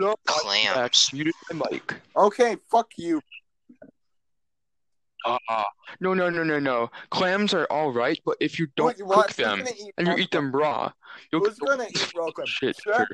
No, 0.00 0.16
clams. 0.26 1.10
muted 1.12 1.34
my 1.52 1.68
mic. 1.70 1.94
Okay. 2.16 2.56
Fuck 2.70 2.90
you. 2.96 3.20
Uh, 5.24 5.38
no, 6.00 6.12
no, 6.12 6.28
no, 6.28 6.44
no, 6.44 6.58
no. 6.58 6.90
Clams 7.10 7.54
are 7.54 7.66
all 7.70 7.92
right, 7.92 8.20
but 8.24 8.36
if 8.40 8.58
you 8.58 8.66
don't 8.76 8.96
cook 8.98 9.32
them 9.34 9.66
and 9.96 10.06
you 10.08 10.16
eat 10.16 10.30
them 10.30 10.52
raw, 10.52 10.92
you'll 11.32 11.42
Who's 11.42 11.58
get 11.58 11.68
gonna 11.68 11.86
eat 11.88 12.12
raw 12.14 12.30
clams? 12.30 12.50
shit. 12.50 12.76
Sure. 12.82 13.06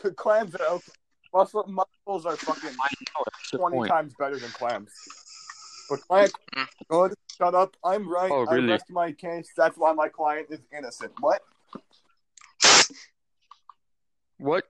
sure. 0.00 0.10
Clams 0.12 0.54
are 0.56 0.66
okay. 0.66 0.92
Mussels 1.34 2.24
are 2.24 2.36
fucking 2.36 2.70
know 3.52 3.58
20 3.70 3.88
times 3.88 4.14
better 4.18 4.38
than 4.38 4.48
clams. 4.50 4.90
But 5.90 6.00
clams, 6.00 6.32
Mm. 6.56 6.66
good. 6.88 7.14
Shut 7.36 7.54
up. 7.54 7.76
I'm 7.84 8.08
right. 8.08 8.30
Oh, 8.30 8.44
really? 8.46 8.68
I 8.68 8.72
rest 8.72 8.90
my 8.90 9.12
case. 9.12 9.52
That's 9.56 9.76
why 9.76 9.92
my 9.92 10.08
client 10.08 10.48
is 10.50 10.60
innocent. 10.76 11.12
What? 11.20 11.42
What? 14.38 14.64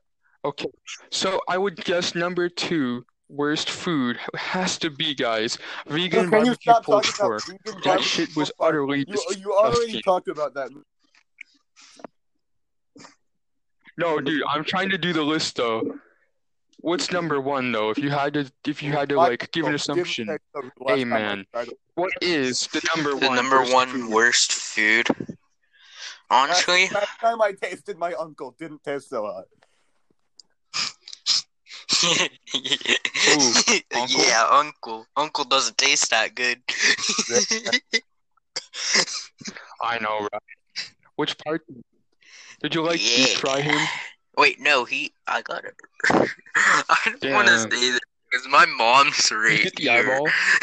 Okay, 0.45 0.71
so 1.11 1.41
I 1.49 1.59
would 1.59 1.77
guess 1.85 2.15
number 2.15 2.49
two 2.49 3.05
worst 3.29 3.71
food 3.71 4.19
has 4.35 4.79
to 4.79 4.91
be, 4.91 5.15
guys, 5.15 5.59
vegan 5.87 6.31
Can 6.31 6.45
you 6.47 6.53
barbecue 6.57 6.73
pulled 6.83 7.05
pork. 7.05 7.43
vegan 7.47 7.81
That 7.85 8.01
shit 8.03 8.35
was 8.37 8.51
pork? 8.59 8.69
utterly 8.71 9.05
You, 9.07 9.23
you 9.39 9.53
already 9.53 10.01
talked 10.03 10.29
about 10.29 10.55
that. 10.55 10.71
No, 13.97 14.21
dude, 14.21 14.43
I'm 14.49 14.65
trying 14.65 14.91
to 14.91 14.99
do 14.99 15.13
the 15.13 15.23
list 15.23 15.57
though. 15.57 15.99
What's 16.81 17.11
number 17.11 17.41
one 17.41 17.73
though? 17.73 17.91
If 17.91 17.99
you 17.99 18.11
had 18.11 18.35
to, 18.35 18.51
if 18.67 18.83
you 18.83 18.93
had 18.93 19.09
to 19.09 19.17
like 19.17 19.51
give 19.51 19.67
an 19.67 19.75
assumption, 19.75 20.29
text 20.29 20.47
the 20.55 20.71
last 20.79 21.01
time 21.01 21.13
I 21.13 21.19
man. 21.19 21.45
what 21.97 22.13
is 22.21 22.69
the 22.69 22.81
number 22.95 23.11
The 23.19 23.27
one? 23.27 23.37
number 23.37 23.59
worst 23.59 23.73
one 23.75 23.89
food? 23.89 24.11
worst 24.11 24.53
food. 24.53 25.09
Honestly, 26.31 26.89
last 26.95 27.19
time 27.21 27.43
I 27.43 27.53
tasted 27.53 27.99
my 27.99 28.13
uncle 28.13 28.55
didn't 28.59 28.85
taste 28.85 29.09
so 29.11 29.25
hot. 29.27 29.45
Uncle? 33.95 34.21
yeah, 34.25 34.47
uncle. 34.51 35.07
Uncle 35.17 35.45
doesn't 35.45 35.79
taste 35.79 36.11
that 36.11 36.35
good. 36.35 36.61
I 39.83 39.99
know, 39.99 40.29
right? 40.33 40.43
Which 41.17 41.37
part? 41.39 41.63
Did 42.63 42.75
you 42.75 42.83
like 42.83 43.01
Yeah. 43.01 43.27
deep 43.27 43.39
fry 43.39 43.61
him? 43.61 43.89
Wait, 44.37 44.61
no, 44.61 44.85
he. 44.85 45.13
I 45.27 45.43
got 45.43 45.65
it. 45.65 45.75
I 46.55 47.15
don't 47.21 47.33
want 47.33 47.49
to 47.49 47.59
say 47.59 47.91
that 47.91 48.01
because 48.31 48.47
my 48.49 48.67
mom's 48.67 49.17
Did 49.29 49.33
you 49.33 49.39
right 49.39 49.63
get 49.65 49.77
the 49.77 49.83
here. 49.83 50.13
eyeball? 50.13 50.29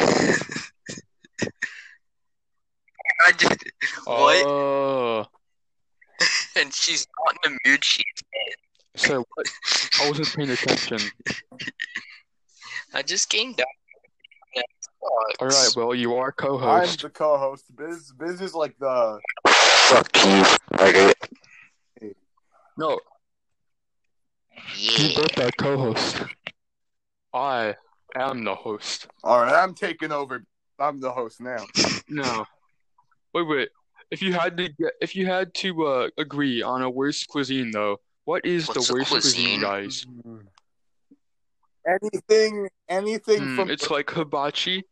I 3.28 3.32
just 3.32 3.64
what? 4.04 4.46
Oh, 4.46 5.26
and 6.56 6.72
she's 6.72 7.06
not 7.24 7.36
in 7.44 7.52
the 7.64 7.70
mood. 7.70 7.84
She's 7.84 8.04
so 8.96 9.24
what? 9.34 9.46
I 10.02 10.08
wasn't 10.08 10.34
paying 10.34 10.50
attention. 10.50 10.98
I 12.92 13.02
just 13.02 13.28
came 13.28 13.52
down. 13.52 13.66
All 15.40 15.48
right, 15.48 15.68
well, 15.76 15.94
you 15.94 16.14
are 16.16 16.32
co-host. 16.32 16.62
I'm 16.64 16.80
co-host. 16.80 17.02
the 17.02 17.10
co-host. 17.10 17.76
Biz, 17.76 18.12
Biz 18.12 18.40
is 18.40 18.54
like 18.54 18.76
the. 18.78 19.20
Fuck 19.46 20.08
you. 20.24 20.44
Okay. 20.80 21.12
No, 22.78 22.98
you 24.76 25.08
Yeah. 25.08 25.16
both 25.16 25.38
are 25.38 25.50
co-host. 25.58 26.22
I 27.32 27.74
am 28.14 28.44
the 28.44 28.54
host. 28.54 29.06
All 29.22 29.40
right, 29.40 29.54
I'm 29.54 29.74
taking 29.74 30.12
over. 30.12 30.44
I'm 30.78 31.00
the 31.00 31.10
host 31.10 31.40
now. 31.40 31.64
No. 32.08 32.44
Wait, 33.32 33.42
wait. 33.42 33.68
If 34.10 34.22
you 34.22 34.32
had 34.32 34.56
to 34.56 34.68
get, 34.68 34.92
if 35.00 35.16
you 35.16 35.26
had 35.26 35.54
to 35.54 35.86
uh, 35.86 36.08
agree 36.18 36.62
on 36.62 36.82
a 36.82 36.90
worst 36.90 37.28
cuisine 37.28 37.70
though, 37.70 38.00
what 38.26 38.44
is 38.44 38.66
What's 38.68 38.88
the 38.88 38.94
worst 38.94 39.10
cuisine, 39.10 39.60
cuisine? 39.60 39.60
guys? 39.60 40.06
Anything, 41.88 42.68
anything 42.88 43.46
Hmm, 43.46 43.54
from 43.54 43.70
it's 43.70 43.88
like 43.88 44.10
hibachi, 44.10 44.82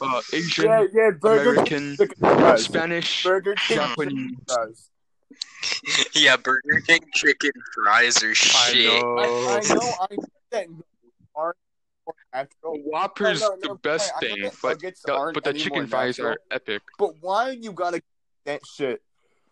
uh, 0.00 0.22
Asian, 0.32 0.64
yeah, 0.64 0.84
yeah, 0.94 1.10
Burger 1.20 1.50
American, 1.52 1.96
King 1.96 1.96
chicken 1.98 2.16
fries. 2.38 2.64
Spanish, 2.64 3.22
Burger 3.24 3.54
King 3.68 3.76
Japanese. 3.76 4.30
chicken 4.30 4.44
fries. 4.48 4.90
Yeah, 6.14 6.36
Burger 6.38 6.80
King 6.86 7.00
chicken 7.12 7.52
fries 7.74 8.22
are 8.22 8.30
I 8.30 8.32
shit. 8.32 8.86
I, 8.86 8.96
know. 8.96 9.18
I 9.18 9.60
know, 9.74 9.96
I 10.00 10.14
know 10.14 10.18
that 10.50 10.66
aren't 11.34 11.56
more 12.06 12.14
natural. 12.32 12.78
Whopper's 12.86 13.40
No, 13.40 13.48
no, 13.50 13.56
the 13.60 13.68
no, 13.68 13.74
best 13.82 14.12
I 14.16 14.20
know 14.22 14.28
thing, 14.34 14.42
that 14.44 14.54
but 14.62 14.68
nuggets 14.82 15.02
the, 15.02 15.12
aren't 15.14 15.34
but 15.34 15.44
the 15.44 15.50
any 15.50 15.58
chicken 15.58 15.86
fries 15.86 16.18
natural. 16.18 16.32
are 16.32 16.38
epic. 16.50 16.82
But 16.98 17.10
why 17.20 17.50
you 17.50 17.72
gotta 17.72 17.98
get 17.98 18.04
that 18.46 18.60
shit? 18.66 19.02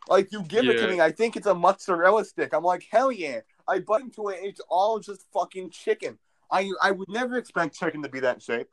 Like 0.09 0.31
you 0.31 0.43
give 0.43 0.69
it 0.69 0.79
to 0.79 0.89
me, 0.89 1.01
I 1.01 1.11
think 1.11 1.37
it's 1.37 1.47
a 1.47 1.55
mozzarella 1.55 2.25
stick. 2.25 2.53
I'm 2.55 2.63
like, 2.63 2.87
hell 2.91 3.11
yeah! 3.11 3.41
I 3.67 3.81
bite 3.81 4.03
into 4.03 4.29
it, 4.29 4.41
it's 4.43 4.61
all 4.69 5.01
just 5.01 5.27
fucking 5.33 5.71
chicken. 5.71 6.19
I 6.51 6.71
I 6.81 6.93
would 6.93 7.09
never 7.09 7.37
expect 7.37 7.75
chicken 7.77 8.03
to 8.03 8.09
be 8.09 8.21
that 8.21 8.41
shape, 8.43 8.69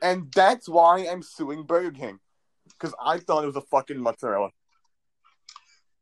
and 0.00 0.30
that's 0.32 0.68
why 0.68 1.06
I'm 1.10 1.22
suing 1.22 1.64
Burger 1.64 1.90
King 1.90 2.20
because 2.68 2.94
I 3.02 3.18
thought 3.18 3.44
it 3.44 3.48
was 3.48 3.56
a 3.56 3.60
fucking 3.62 3.98
mozzarella. 4.00 4.50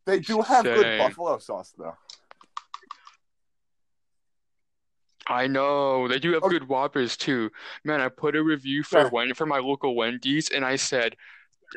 They 0.07 0.21
do 0.21 0.43
have 0.43 0.65
good 0.65 0.99
buffalo 0.99 1.39
sauce 1.39 1.73
though. 1.77 1.97
I 5.27 5.47
know 5.47 6.09
they 6.09 6.19
do 6.19 6.33
have 6.33 6.43
Okay. 6.43 6.59
good 6.59 6.69
Whoppers 6.69 7.17
too. 7.17 7.51
Man, 7.85 8.01
I 8.01 8.09
put 8.09 8.35
a 8.35 8.43
review 8.43 8.83
for 8.83 9.03
Yeah. 9.03 9.11
Wen 9.13 9.35
for 9.35 9.47
my 9.47 9.59
local 9.59 9.95
Wendy's, 9.95 10.51
and 10.51 10.65
I 10.65 10.77
said 10.77 11.17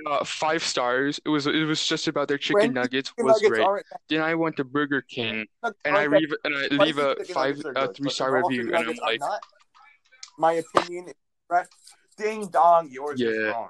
uh, 0.08 0.24
five 0.24 0.64
stars. 0.64 1.20
It 1.26 1.30
was 1.30 1.48
it 1.48 1.66
was 1.66 1.86
just 1.86 2.08
about 2.08 2.28
their 2.28 2.38
chicken 2.38 2.74
nuggets 2.74 3.10
Chicken 3.10 3.26
was 3.26 3.42
nuggets 3.42 3.50
great. 3.50 3.84
Then 4.10 4.22
I 4.22 4.36
went 4.36 4.58
to 4.58 4.64
Burger 4.64 5.02
King, 5.02 5.46
and 5.86 5.96
I 5.96 6.08
leave 6.08 6.34
and 6.44 6.56
I 6.56 6.68
leave 6.76 6.98
a 6.98 7.16
five 7.34 7.62
a 7.76 7.94
three 7.94 8.10
star 8.10 8.36
review, 8.36 8.74
and 8.74 8.90
I'm 8.90 8.96
like, 8.98 9.20
not. 9.20 9.42
My 10.38 10.54
opinion 10.54 11.10
is 11.10 11.14
correct. 11.48 11.74
Ding 12.18 12.48
dong, 12.48 12.90
yours 12.92 13.22
is 13.22 13.38
Yeah. 13.38 13.52
wrong. 13.52 13.70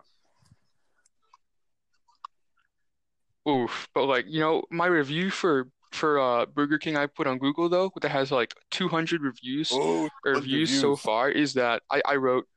oof. 3.48 3.88
But 3.94 4.06
like 4.06 4.26
you 4.28 4.40
know, 4.40 4.64
my 4.72 4.88
review 4.88 5.30
for 5.30 5.70
for 5.92 6.20
uh 6.20 6.46
Burger 6.46 6.78
King 6.78 6.98
I 6.98 7.06
put 7.06 7.28
on 7.28 7.38
Google 7.38 7.70
though, 7.70 7.92
that 8.02 8.10
has 8.10 8.32
like 8.32 8.56
200 8.72 9.22
reviews. 9.22 9.70
Oh, 9.72 10.10
or 10.26 10.34
good 10.36 10.44
views 10.44 10.80
so 10.80 10.96
far 10.96 11.30
is 11.30 11.54
that 11.54 11.84
I, 11.92 12.02
I 12.06 12.16
wrote 12.16 12.48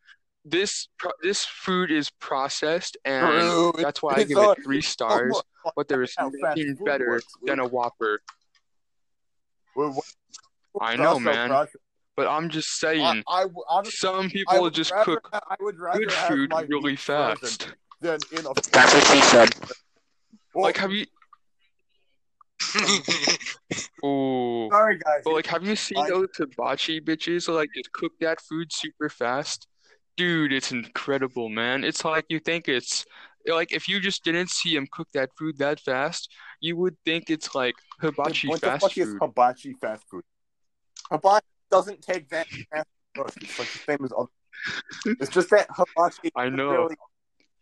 this 0.49 0.89
this 1.23 1.45
food 1.45 1.91
is 1.91 2.09
processed 2.21 2.97
and 3.05 3.27
True. 3.27 3.73
that's 3.77 4.03
why 4.03 4.15
I 4.17 4.25
give 4.25 4.39
it 4.39 4.65
three 4.65 4.81
stars, 4.83 5.35
Oh, 5.65 5.73
but 5.75 5.89
there 5.89 6.03
is 6.03 6.15
nothing 6.19 6.77
better 6.85 7.09
works. 7.11 7.27
than 7.43 7.59
a 7.59 7.67
Whopper. 7.67 8.21
We're- 9.75 9.91
we're- 9.91 10.01
I 10.81 10.95
we're 10.97 11.03
know, 11.03 11.19
man. 11.19 11.49
processed. 11.49 11.77
But 12.17 12.29
I'm 12.29 12.49
just 12.49 12.83
I, 12.83 12.95
saying, 12.95 13.23
honestly, 13.27 13.91
some 13.93 14.31
people 14.31 14.63
would 14.63 14.73
just 14.73 14.91
rather 14.91 15.17
cook 15.21 15.29
I 15.33 15.57
would 15.61 15.77
good 15.77 16.13
food 16.13 16.53
really 16.69 16.97
fast. 16.97 17.73
than 18.01 18.19
in 18.33 18.47
a. 18.47 18.55
That's 18.73 18.95
what 18.95 19.05
she 19.05 19.21
said. 19.23 19.51
Well, 20.55 20.63
Like, 20.65 20.77
have 20.79 20.93
you? 20.93 21.05
Oh, 24.03 24.69
sorry 24.71 24.99
guys. 24.99 25.23
but 25.25 25.33
like, 25.33 25.47
have 25.47 25.65
you 25.65 25.75
seen 25.77 25.99
I- 25.99 26.09
those 26.09 26.29
hibachi 26.37 27.01
bitches? 27.01 27.53
Like, 27.53 27.71
just 27.75 27.93
cook 27.93 28.13
that 28.21 28.41
food 28.41 28.73
super 28.73 29.09
fast. 29.09 29.67
Dude, 30.17 30.53
it's 30.53 30.73
incredible, 30.73 31.49
man. 31.49 31.85
It's 31.85 32.05
like 32.05 32.25
you 32.31 32.39
think 32.39 32.69
it's 32.69 33.05
like 33.47 33.73
if 33.73 33.89
you 33.89 34.01
just 34.01 34.25
didn't 34.25 34.51
see 34.51 34.75
him 34.75 34.87
cook 34.91 35.09
that 35.13 35.31
food 35.39 35.59
that 35.59 35.79
fast, 35.81 36.33
you 36.61 36.77
would 36.77 36.97
think 37.05 37.29
it's 37.29 37.55
like 37.55 37.75
hibachi 38.01 38.49
what 38.49 38.61
fast 38.61 38.81
the 38.83 38.89
fuck 38.89 38.99
is 38.99 39.09
food. 39.11 39.19
hibachi 39.23 39.73
fast 39.75 40.05
food? 40.11 40.25
Hibachi 41.11 41.47
doesn't 41.71 42.01
take 42.01 42.29
that 42.31 42.47
fast 42.73 42.89
food. 43.15 43.27
It's 43.43 43.59
like 43.59 43.69
the 43.73 43.79
same 43.79 44.05
as 44.05 44.13
other. 44.17 44.31
It's 45.21 45.31
just 45.31 45.51
that 45.51 45.69
hibachi. 45.71 46.31
I 46.35 46.49
know. 46.49 46.73
Really, 46.73 46.97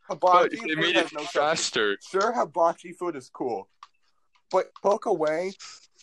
But 0.08 0.20
hibachi 0.20 0.56
they 0.56 0.74
food 0.74 0.78
made 0.78 0.96
it 0.96 1.12
no 1.12 1.24
faster. 1.24 1.96
Sure, 2.08 2.32
hibachi 2.32 2.92
food 2.92 3.16
is 3.16 3.28
cool, 3.30 3.68
but 4.52 4.70
poke 4.80 5.06
away 5.06 5.54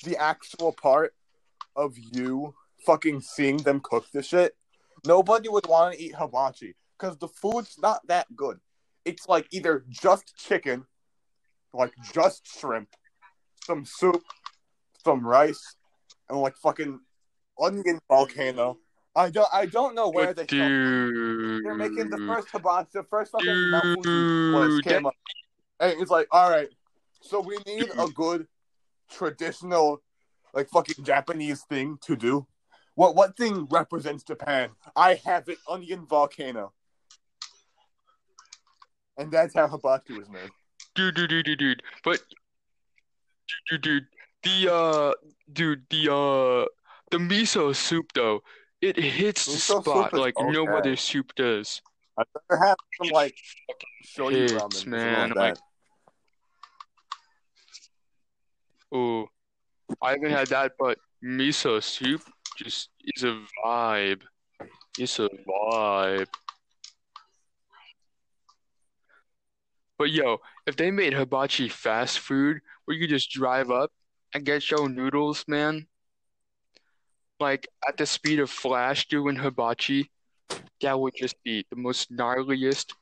the 0.03 0.17
actual 0.17 0.73
part 0.73 1.13
of 1.77 1.95
you 1.97 2.55
fucking 2.85 3.21
seeing 3.21 3.57
them 3.57 3.79
cook 3.79 4.05
the 4.11 4.21
shit. 4.21 4.53
Nobody 5.05 5.49
would 5.49 5.67
want 5.67 5.95
to 5.95 6.01
eat 6.01 6.15
hibachi 6.15 6.75
because 6.97 7.17
the 7.17 7.27
food's 7.27 7.77
not 7.79 8.05
that 8.07 8.27
good. 8.35 8.59
It's 9.05 9.27
like 9.27 9.47
either 9.51 9.83
just 9.89 10.35
chicken, 10.37 10.85
like 11.73 11.93
just 12.13 12.47
shrimp, 12.59 12.89
some 13.65 13.85
soup, 13.85 14.21
some 15.03 15.25
rice, 15.25 15.75
and 16.29 16.39
like 16.39 16.55
fucking 16.57 16.99
onion 17.59 17.99
volcano. 18.07 18.77
I 19.15 19.29
don't, 19.29 19.47
I 19.51 19.65
don't 19.65 19.95
know 19.95 20.09
where 20.09 20.33
they 20.33 20.45
dude, 20.45 21.65
they're 21.65 21.75
making 21.75 22.09
the 22.09 22.17
first 22.27 22.49
hibachi, 22.49 22.89
the 22.93 23.03
first 23.03 23.31
fucking 23.31 23.71
Dude, 24.01 24.53
place 24.53 24.81
came 24.81 25.05
up. 25.05 25.15
And 25.79 25.99
it's 25.99 26.11
like, 26.11 26.27
all 26.31 26.49
right, 26.49 26.69
so 27.21 27.41
we 27.41 27.57
need 27.65 27.89
a 27.97 28.07
good 28.07 28.47
traditional, 29.09 30.01
like 30.53 30.69
fucking 30.69 31.03
Japanese 31.03 31.63
thing 31.63 31.97
to 32.03 32.15
do. 32.15 32.47
What 32.95 33.15
what 33.15 33.37
thing 33.37 33.67
represents 33.69 34.23
Japan? 34.23 34.71
I 34.95 35.15
have 35.25 35.47
it, 35.49 35.57
onion 35.67 36.05
volcano. 36.05 36.73
And 39.17 39.31
that's 39.31 39.53
how 39.53 39.67
hibachi 39.67 40.13
was 40.17 40.29
made. 40.29 40.49
dude, 40.95 41.15
dude, 41.15 41.29
dude, 41.29 41.45
dude, 41.45 41.59
dude. 41.59 41.83
But 42.03 42.21
dude, 43.69 43.81
dude, 43.81 44.03
dude, 44.43 44.63
the 44.63 44.73
uh, 44.73 45.13
dude, 45.51 45.83
the 45.89 46.11
uh, 46.11 46.65
the 47.11 47.17
miso 47.17 47.75
soup 47.75 48.11
though, 48.13 48.41
it 48.81 48.97
hits 48.97 49.45
the 49.45 49.51
Miso 49.53 49.57
soup 49.59 49.83
spot 49.83 50.13
like 50.13 50.33
no 50.39 50.65
other 50.67 50.95
soup 50.95 51.33
does. 51.35 51.81
I'd 52.17 52.25
rather 52.49 52.65
have 52.65 52.77
some 53.01 53.09
like 53.09 53.35
shoyu 54.05 54.49
Hits, 54.49 54.53
ramen. 54.53 54.87
man, 54.87 55.29
like 55.29 55.35
like- 55.37 55.57
Oh, 58.93 59.27
I 60.01 60.11
haven't 60.11 60.31
had 60.31 60.47
that, 60.47 60.73
but 60.77 60.97
miso 61.23 61.81
soup 61.81 62.21
just 62.57 62.89
it's 63.03 63.23
a 63.23 63.39
vibe. 63.63 64.21
It's 64.97 65.19
a 65.19 65.29
vibe. 65.29 66.27
But 69.97 70.11
yo, 70.11 70.37
if 70.65 70.75
they 70.75 70.89
made 70.89 71.13
hibachi 71.13 71.69
fast 71.69 72.19
food 72.19 72.61
where 72.85 72.97
you 72.97 73.07
just 73.07 73.29
drive 73.31 73.69
up 73.69 73.91
and 74.33 74.43
get 74.43 74.69
your 74.71 74.89
noodles, 74.89 75.45
man, 75.47 75.85
like 77.39 77.67
at 77.87 77.97
the 77.97 78.05
speed 78.05 78.39
of 78.39 78.49
Flash 78.49 79.07
doing 79.07 79.35
hibachi, 79.35 80.09
that 80.81 80.99
would 80.99 81.13
just 81.15 81.35
be 81.43 81.65
the 81.69 81.75
most 81.75 82.11
gnarliest 82.11 82.93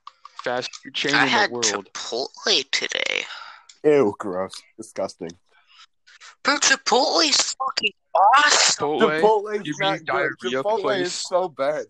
fast 0.44 0.74
food 0.76 0.94
chain 0.94 1.14
I 1.14 1.24
in 1.24 1.30
had 1.30 1.50
the 1.50 1.54
world. 1.54 1.90
Chipotle 1.94 2.72
today. 2.72 3.24
Ew, 3.84 4.14
gross. 4.20 4.62
Disgusting. 4.78 5.32
Bro, 6.44 6.58
Chipotle's 6.58 7.56
fucking 7.56 7.94
awesome. 8.20 8.88
Chipotle, 9.00 9.22
Chipotle's 9.22 9.68
you 9.68 9.74
not 9.80 9.92
mean 9.92 9.98
good. 10.00 10.06
diarrhea 10.06 10.64
Chipotle 10.64 10.82
place? 10.82 11.08
is 11.08 11.14
so 11.14 11.50
bad. 11.50 11.86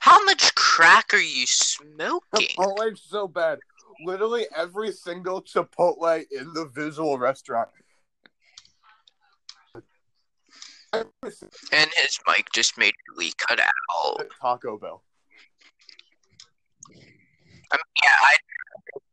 How 0.00 0.24
much 0.24 0.54
crack 0.54 1.12
are 1.12 1.18
you 1.18 1.46
smoking? 1.46 2.48
Chipotle's 2.58 3.02
so 3.02 3.28
bad. 3.28 3.58
Literally 4.04 4.46
every 4.56 4.92
single 4.92 5.42
Chipotle 5.42 6.24
in 6.30 6.52
the 6.54 6.66
visual 6.74 7.18
restaurant. 7.18 7.68
And 10.92 11.06
his 11.72 12.18
mic 12.26 12.50
just 12.52 12.76
made 12.76 12.94
we 13.16 13.32
cut 13.48 13.58
out. 13.60 14.26
Taco 14.40 14.78
Bell. 14.78 15.02
I 16.90 17.76
mean, 17.76 17.94
yeah, 18.02 18.10
I 18.20 18.36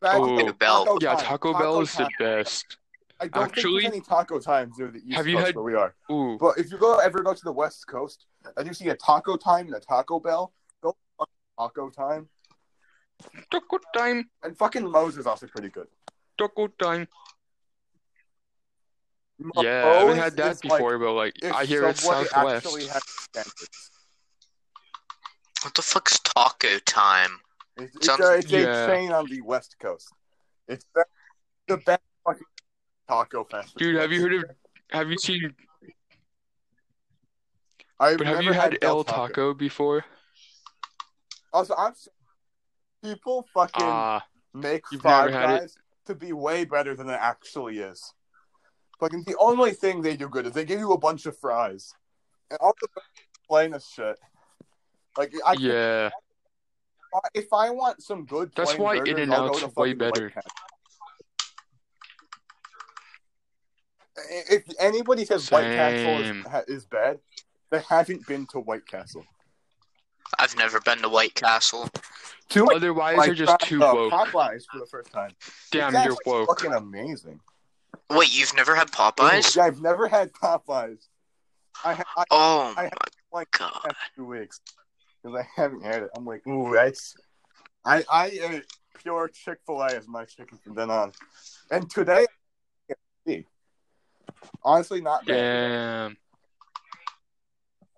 Back 0.02 0.16
Oh. 0.20 0.38
Taco 0.38 0.54
Bell. 0.54 0.98
Yeah, 1.02 1.16
time. 1.16 1.26
Taco 1.26 1.54
Bell 1.58 1.82
is 1.82 1.92
the 1.94 2.04
time. 2.04 2.12
best. 2.20 2.78
I 3.22 3.28
don't 3.28 3.44
Actually- 3.44 3.82
think 3.82 3.94
there's 3.94 3.94
any 3.94 4.02
taco 4.02 4.40
times 4.40 4.78
near 4.78 4.92
the 4.92 5.00
East 5.00 5.18
Have 5.18 5.28
you 5.28 5.36
Coast 5.36 5.48
had- 5.48 5.56
where 5.56 5.64
we 5.66 5.76
are. 5.76 5.96
Ooh, 6.12 6.38
But 6.38 6.58
if 6.58 6.72
you 6.72 6.78
go 6.78 6.98
ever 7.00 7.22
go 7.22 7.34
to 7.34 7.44
the 7.44 7.52
West 7.52 7.86
Coast 7.88 8.26
and 8.56 8.66
you 8.68 8.74
see 8.74 8.88
a 8.90 8.96
taco 8.96 9.36
time 9.36 9.68
and 9.68 9.76
a 9.76 9.80
Taco 9.80 10.20
Bell, 10.20 10.54
go 10.82 10.96
on 11.20 11.28
Taco 11.58 11.90
time. 11.90 12.30
taco 13.52 13.78
time, 13.94 14.30
And 14.44 14.58
fucking 14.58 14.90
Moe's 14.90 15.18
is 15.18 15.28
also 15.28 15.48
pretty 15.48 15.70
good. 15.70 15.88
taco 16.38 16.68
time. 16.68 17.08
Moe's 19.38 19.64
Yeah, 19.66 19.86
I 19.86 19.94
haven't 20.00 20.18
had 20.18 20.28
is 20.34 20.36
that 20.36 20.66
like 20.66 20.80
before, 20.80 21.00
but 21.00 21.12
like 21.14 21.34
I 21.44 21.66
hear 21.66 21.86
it's 21.88 22.02
Southwest. 22.04 22.34
actually 22.66 22.88
has 22.88 23.04
standards. 23.08 23.92
what 25.64 25.74
the 25.74 25.82
fuck's 25.82 26.20
taco 26.20 26.80
time? 26.80 27.40
It's, 27.78 27.96
it's, 27.96 28.06
Sounds- 28.08 28.22
a, 28.22 28.34
it's 28.38 28.50
Yeah. 28.52 28.86
a 28.86 28.88
chain 28.88 29.12
on 29.12 29.26
the 29.30 29.42
West 29.42 29.76
Coast. 29.80 30.10
It's 30.68 30.86
the, 30.94 31.06
the 31.68 31.78
best 31.78 31.88
fucking 31.88 32.09
taco 33.10 33.44
food. 33.44 33.66
Dude, 33.78 33.96
have 33.96 34.12
you 34.12 34.22
heard 34.22 34.34
of? 34.34 34.46
Have 34.92 35.10
you 35.10 35.18
seen? 35.18 35.54
I've 38.00 38.18
But 38.18 38.28
have 38.28 38.44
you 38.44 38.54
had 38.54 38.80
Del 38.80 38.98
El 38.98 39.04
Taco 39.04 39.54
before? 39.54 40.06
Also, 41.52 41.74
I'm 41.78 41.94
people 43.04 43.46
fucking 43.54 43.82
Ah, 43.84 44.24
make 44.54 44.84
Five 45.02 45.32
had? 45.32 45.60
Guys 45.60 45.78
to 46.06 46.16
be 46.16 46.34
way 46.34 46.66
better 46.66 46.96
than 46.96 47.10
it 47.10 47.20
actually 47.20 47.80
is. 47.80 48.14
Fucking 49.00 49.24
the 49.28 49.36
only 49.40 49.72
thing 49.72 50.02
they 50.02 50.16
do 50.16 50.28
good 50.28 50.46
is 50.48 50.54
they 50.54 50.66
give 50.66 50.80
you 50.80 50.92
a 50.94 50.98
bunch 50.98 51.26
of 51.26 51.38
fries, 51.38 51.94
and 52.50 52.58
all 52.62 52.74
the 52.82 52.88
plain 53.48 53.74
as 53.74 53.86
shit. 53.86 54.18
Like 55.18 55.34
I, 55.46 55.54
yeah. 55.60 56.10
if 57.34 57.54
I 57.54 57.70
want 57.70 58.02
some 58.02 58.26
good, 58.26 58.52
That's 58.56 58.78
why 58.78 58.98
I'll 58.98 59.50
go 59.50 59.60
to 59.60 59.72
way 59.76 59.94
better. 59.94 60.30
Castle. 60.30 60.52
If 64.30 64.64
anybody 64.80 65.26
says 65.26 65.50
White 65.52 65.64
Castle 65.76 66.20
is, 66.68 66.68
is 66.78 66.86
bad, 66.86 67.20
they 67.72 67.82
haven't 67.88 68.26
been 68.28 68.46
to 68.48 68.60
White 68.60 68.86
Castle. 68.88 69.26
I've 70.38 70.56
never 70.58 70.80
been 70.80 71.00
to 71.00 71.10
White 71.10 71.36
Castle. 71.36 71.90
Too 72.50 72.66
much 72.66 72.78
Otherwise, 72.78 73.18
like 73.18 73.28
they're 73.28 73.36
just 73.36 73.60
too 73.60 73.84
uh, 73.84 73.94
woke. 73.94 74.12
Popeyes 74.14 74.64
for 74.72 74.80
the 74.80 74.86
first 74.86 75.12
time. 75.12 75.32
Damn, 75.72 75.94
you're 76.04 76.18
woke. 76.26 76.48
Fucking 76.48 76.74
amazing. 76.74 77.40
Wait, 78.10 78.36
you've 78.36 78.56
never 78.56 78.76
had 78.76 78.92
Popeyes? 78.92 79.56
Yeah, 79.56 79.64
I've 79.64 79.82
never 79.82 80.08
had 80.08 80.32
Popeyes. 80.34 81.08
I 81.84 81.94
ha- 81.94 82.04
I 82.18 82.24
Oh 82.32 82.74
I 82.76 82.84
my 82.84 82.90
like 83.32 83.52
god. 83.52 83.80
had 83.84 83.96
two 84.16 84.26
weeks 84.26 84.60
because 85.22 85.40
I 85.40 85.48
haven't 85.62 85.84
had 85.84 86.04
it. 86.04 86.10
I'm 86.16 86.26
like, 86.26 86.46
ooh, 86.48 86.74
that's. 86.74 87.16
I 87.86 88.04
I 88.12 88.28
ate 88.28 88.66
pure 88.98 89.28
Chick 89.30 89.60
Fil 89.66 89.82
A 89.82 89.88
as 89.96 90.08
my 90.08 90.26
chicken 90.26 90.58
from 90.64 90.76
then 90.76 90.90
on, 90.90 91.12
and 91.72 91.90
today, 91.90 92.26
KFC. 93.28 93.46
Honestly, 94.64 95.02
not 95.02 95.26
bad. 95.26 95.36
Damn, 95.36 96.18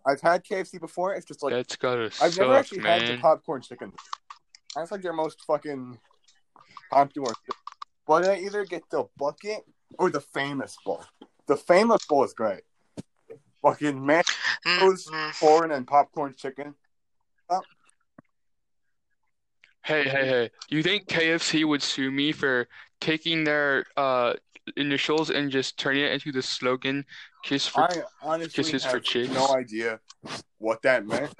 I've 0.06 0.22
had 0.22 0.44
KFC 0.44 0.80
before. 0.80 1.14
It's 1.16 1.26
just 1.26 1.44
like 1.44 1.54
that's 1.54 1.76
gotta 1.76 2.06
I've 2.22 2.38
never 2.38 2.54
suck, 2.54 2.60
actually 2.60 2.80
had 2.82 3.02
the 3.04 3.12
man. 3.14 3.20
popcorn 3.22 3.62
chicken. 3.62 3.94
That's 4.76 4.92
like 4.92 5.02
their 5.02 5.14
most 5.14 5.42
fucking 5.46 6.00
popular. 6.92 7.34
But 8.08 8.26
I 8.26 8.38
either 8.40 8.66
get 8.66 8.84
the 8.90 9.06
bucket 9.18 9.64
or 10.00 10.10
the 10.10 10.22
famous 10.22 10.78
bowl. 10.86 11.04
The 11.48 11.56
famous 11.58 12.06
bowl 12.06 12.24
is 12.24 12.34
great. 12.34 12.62
Fucking 13.62 14.04
mashed 14.06 14.32
Those- 14.80 15.06
Mm, 15.08 15.40
corn 15.40 15.72
and 15.72 15.86
popcorn 15.88 16.34
chicken. 16.36 16.76
Hey, 19.84 20.04
hey, 20.04 20.28
hey. 20.28 20.50
You 20.70 20.84
think 20.84 21.08
KFC 21.08 21.66
would 21.66 21.82
sue 21.82 22.12
me 22.12 22.32
for 22.32 22.68
taking 23.00 23.44
their 23.44 23.86
uh 23.98 24.34
initials 24.78 25.32
and 25.32 25.50
just 25.52 25.78
turning 25.80 26.04
it 26.04 26.12
into 26.12 26.32
the 26.32 26.42
slogan 26.42 27.04
"Kiss 27.44 27.66
for 27.66 27.82
I 27.82 28.04
honestly 28.22 28.64
Kisses 28.64 28.84
for 28.86 28.98
have 28.98 29.04
chicks. 29.04 29.34
no 29.34 29.48
idea 29.56 30.00
what 30.60 30.84
that 30.84 31.06
meant. 31.08 31.34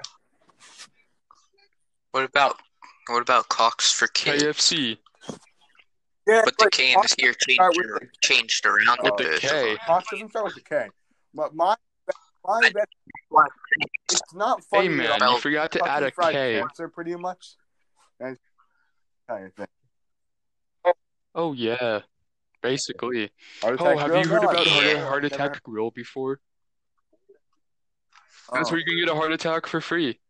what 2.10 2.24
about 2.24 2.60
what 3.08 3.22
about 3.22 3.48
cocks 3.48 3.92
for 3.92 4.08
kids? 4.08 4.42
KFC 4.42 4.98
Yeah, 6.26 6.42
But 6.44 6.56
the 6.58 6.64
like, 6.64 6.72
K 6.72 6.94
Fox 6.94 7.14
this 7.14 7.24
year 7.24 7.34
start 7.38 7.74
changed, 7.74 7.90
with 7.92 8.00
the- 8.00 8.08
changed 8.22 8.66
around 8.66 8.98
a 9.00 9.02
the 9.04 9.12
bit. 9.16 9.40
K. 9.40 9.76
Fox 9.86 10.08
doesn't 10.10 10.30
start 10.30 10.46
with 10.46 10.56
a 10.56 10.60
K. 10.62 10.88
But 11.32 11.54
my 11.54 11.76
my 12.44 12.60
best, 12.74 12.88
it's 14.10 14.34
not 14.34 14.64
funny. 14.64 14.88
Hey 14.88 15.04
at 15.06 15.20
man, 15.20 15.30
you 15.30 15.38
forgot 15.38 15.70
to 15.72 15.84
add 15.88 16.02
a 16.02 16.06
K. 16.06 16.08
a 16.08 16.12
Fried 16.12 16.34
Cancer, 16.34 16.88
pretty 16.88 17.14
much. 17.14 17.54
And 18.22 18.36
kind 19.28 19.46
of 19.46 19.54
thing. 19.54 19.66
Oh 21.34 21.52
yeah, 21.54 22.00
basically. 22.62 23.30
Oh, 23.62 23.76
heart 23.76 23.80
Oh, 23.80 23.96
have 23.98 24.08
Grill? 24.10 24.22
you 24.22 24.28
heard 24.28 24.42
No, 24.42 24.48
about 24.50 24.60
I've 24.60 24.66
Heart, 24.72 24.84
Yeah. 24.86 25.04
heart 25.08 25.22
never- 25.22 25.34
Attack 25.34 25.62
Grill 25.62 25.90
before? 25.90 26.40
Oh, 28.50 28.54
That's 28.54 28.68
oh. 28.68 28.72
where 28.72 28.80
you 28.80 28.84
can 28.84 28.96
get 28.98 29.08
a 29.08 29.14
heart 29.14 29.32
attack 29.32 29.66
for 29.66 29.80
free. 29.80 30.20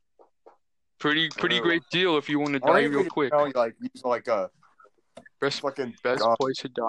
Pretty 0.98 1.28
pretty 1.30 1.58
great 1.60 1.82
deal 1.90 2.16
if 2.18 2.28
you 2.28 2.38
want 2.38 2.52
to 2.52 2.60
die 2.60 2.82
real 2.84 3.02
you 3.02 3.10
quick. 3.10 3.32
know, 3.32 3.50
like 3.54 3.74
use 3.80 4.04
like 4.04 4.28
a 4.28 4.50
Best 5.40 5.60
fucking 5.60 5.96
best 6.04 6.20
God. 6.22 6.36
place 6.38 6.58
to 6.58 6.68
die. 6.68 6.88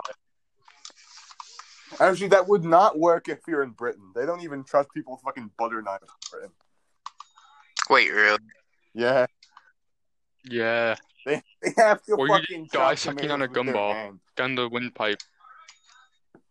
Actually, 1.99 2.27
that 2.27 2.47
would 2.47 2.63
not 2.63 2.99
work 2.99 3.27
if 3.27 3.39
you're 3.47 3.63
in 3.63 3.71
Britain. 3.71 4.11
They 4.15 4.25
don't 4.27 4.41
even 4.43 4.63
trust 4.63 4.89
people 4.93 5.13
with 5.13 5.21
fucking 5.23 5.49
butter 5.57 5.81
knives 5.81 6.03
in 6.03 6.29
Britain. 6.31 6.51
Wait, 7.89 8.11
really? 8.11 8.37
Yeah, 8.93 9.25
Yeah, 10.49 10.95
they, 11.25 11.41
they 11.61 11.73
have 11.77 12.01
to 12.03 12.17
Or 12.17 12.27
you 12.27 12.33
fucking 12.33 12.69
die 12.71 12.95
sucking 12.95 13.31
on 13.31 13.41
a 13.41 13.47
tomatoes 13.47 13.65
with 13.65 13.65
their 13.65 13.75
gumball. 13.75 14.19
down 14.35 14.55
the 14.55 14.67
windpipe. 14.69 15.21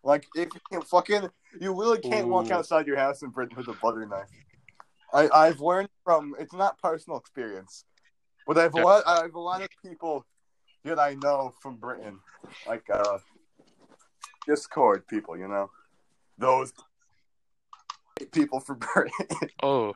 Like 0.03 0.27
if 0.35 0.49
you 0.55 0.61
can 0.71 0.83
fucking, 0.83 1.29
you 1.61 1.79
really 1.79 1.99
can't 1.99 2.29
walk 2.29 2.51
outside 2.51 2.87
your 2.87 2.97
house 2.97 3.23
in 3.23 3.31
Britain 3.31 3.57
with 3.57 3.69
a 3.69 3.75
butter 3.75 4.07
knife. 4.07 4.31
I 5.13 5.29
I've 5.29 5.61
learned 5.61 5.91
from 6.05 6.35
it's 6.39 6.55
not 6.55 6.79
personal 6.81 7.19
experience, 7.19 7.85
but 8.47 8.57
I've 8.59 8.75
a 8.75 8.79
Yeah. 8.79 8.85
lot 8.85 9.03
I've 9.07 9.35
a 9.35 9.41
lot 9.41 9.63
of 9.63 9.69
people 9.85 10.25
that 10.85 10.99
I 10.99 11.15
know 11.15 11.53
from 11.61 11.77
Britain, 11.77 12.19
like 12.67 12.89
uh, 12.91 13.19
Discord 14.47 15.07
people, 15.07 15.37
you 15.37 15.47
know, 15.47 15.71
those 16.39 16.73
people 18.33 18.59
from 18.59 18.79
Britain. 18.95 19.13
Oh, 19.63 19.93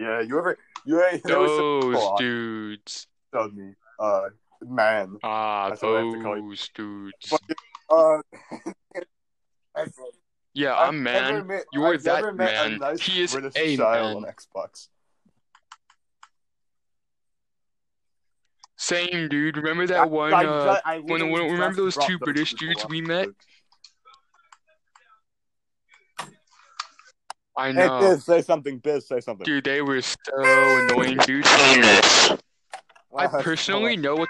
yeah, 0.00 0.20
you 0.20 0.38
ever 0.38 0.56
you 0.86 1.00
ever 1.00 1.18
there 1.24 1.38
was 1.38 1.50
some 1.50 1.92
those 1.92 2.18
dudes. 2.18 3.06
showed 3.34 3.54
me 3.54 3.74
uh 4.00 4.22
man 4.62 5.16
Ah, 5.22 5.68
That's 5.68 5.82
what 5.82 5.96
I 5.96 6.04
have 6.04 6.14
to 6.14 6.22
call 6.22 6.36
you. 6.36 6.48
those 6.48 6.68
dudes. 6.74 7.26
Fucking, 7.28 7.56
uh. 7.90 8.18
I've- 9.76 9.92
Yeah, 10.54 10.74
I've 10.74 10.88
I'm 10.88 11.02
never 11.02 11.32
man. 11.38 11.46
met- 11.46 11.64
You 11.72 11.84
are 11.84 11.94
I've 11.94 12.02
that 12.04 12.34
man. 12.34 12.78
nice 12.78 13.00
He 13.02 13.22
is 13.22 13.32
British 13.32 13.54
a 13.56 13.76
man. 13.76 14.16
on 14.16 14.24
Xbox. 14.24 14.88
Same 18.76 19.28
dude. 19.28 19.56
Remember 19.56 19.86
that 19.86 20.00
I- 20.00 20.06
one? 20.06 20.32
I 20.34 20.44
uh, 20.44 20.80
I 20.84 20.98
when, 21.00 21.30
when 21.30 21.50
remember 21.52 21.76
those 21.76 21.96
two 21.96 22.18
British 22.18 22.54
dudes 22.54 22.86
we 22.88 23.00
met? 23.02 23.28
I 27.60 27.66
Hey, 27.72 27.86
know, 27.86 28.00
Biz, 28.00 28.24
say 28.24 28.40
something. 28.42 28.78
Biz, 28.78 29.06
say 29.06 29.20
something. 29.20 29.44
dude. 29.44 29.64
They 29.64 29.82
were 29.82 30.00
so 30.00 30.16
annoying, 30.34 31.18
dude. 31.18 31.44
I 31.46 32.38
Uh, 33.12 33.42
personally 33.42 33.96
know 33.96 34.16
what, 34.16 34.28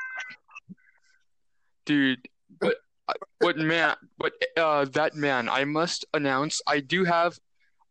dude. 1.86 2.26
But 2.60 2.76
uh, 3.08 3.12
but 3.40 3.56
man, 3.56 3.94
but 4.18 4.32
uh, 4.56 4.84
that 4.86 5.14
man. 5.14 5.48
I 5.48 5.64
must 5.64 6.04
announce. 6.12 6.60
I 6.66 6.80
do 6.80 7.04
have. 7.04 7.38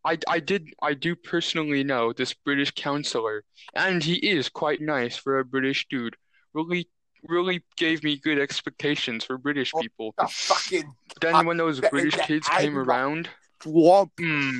I, 0.03 0.17
I 0.27 0.39
did 0.39 0.67
I 0.81 0.93
do 0.93 1.15
personally 1.15 1.83
know 1.83 2.11
this 2.13 2.33
British 2.33 2.71
counselor, 2.71 3.43
and 3.73 4.03
he 4.03 4.15
is 4.15 4.49
quite 4.49 4.81
nice 4.81 5.15
for 5.15 5.39
a 5.39 5.45
British 5.45 5.87
dude. 5.89 6.15
Really, 6.53 6.89
really 7.23 7.63
gave 7.77 8.03
me 8.03 8.17
good 8.17 8.39
expectations 8.39 9.23
for 9.23 9.37
British 9.37 9.71
people. 9.79 10.13
the 10.17 10.27
fucking 10.27 10.93
Then 11.21 11.45
when 11.45 11.57
those 11.57 11.79
British 11.81 12.15
kids 12.15 12.47
came 12.47 12.77
around, 12.77 13.29
swamp. 13.61 14.11
hmm, 14.19 14.57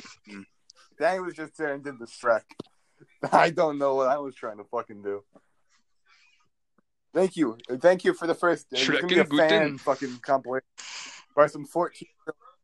Danny 1.00 1.20
was 1.20 1.34
just 1.34 1.56
there 1.56 1.72
and 1.72 1.82
did 1.82 1.98
the 1.98 2.06
Shrek. 2.06 2.42
I 3.32 3.50
don't 3.50 3.78
know 3.78 3.94
what 3.94 4.08
I 4.08 4.18
was 4.18 4.34
trying 4.34 4.58
to 4.58 4.64
fucking 4.64 5.02
do. 5.02 5.24
Thank 7.14 7.36
you, 7.36 7.56
thank 7.80 8.04
you 8.04 8.12
for 8.12 8.26
the 8.26 8.34
first. 8.34 8.66
Uh, 8.72 8.76
Shrek 8.76 9.00
gonna 9.00 9.24
be 9.24 9.38
a 9.38 9.48
fan 9.48 9.62
Guten. 9.62 9.78
fucking 9.78 10.18
compilation 10.22 10.66
by 11.34 11.46
some 11.46 11.64
fourteen 11.64 12.08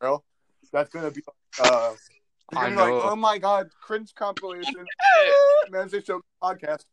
girl. 0.00 0.22
That's 0.72 0.90
gonna 0.90 1.10
be 1.10 1.22
uh. 1.58 1.94
You're 2.52 2.60
I 2.60 2.70
be 2.70 2.76
like, 2.76 2.92
oh 2.92 3.16
my 3.16 3.38
god, 3.38 3.70
cringe 3.82 4.14
compilation. 4.14 4.86
Man's 5.70 5.92
Show 6.04 6.20
podcast. 6.40 6.84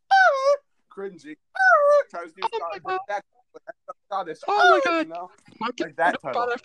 Cringy. 0.90 1.36
Tries 2.10 2.32
to 2.32 2.40
do 2.40 2.48
Oh 2.52 2.58
my 2.60 2.78
Scottish. 2.78 2.98
That- 3.08 3.24
Scottish. 4.08 4.38
Oh 4.48 4.80
my 4.86 4.90
God. 4.90 5.06
You 5.06 5.12
know? 5.12 5.30
Like 5.60 5.96
that 5.96 6.16
God, 6.22 6.60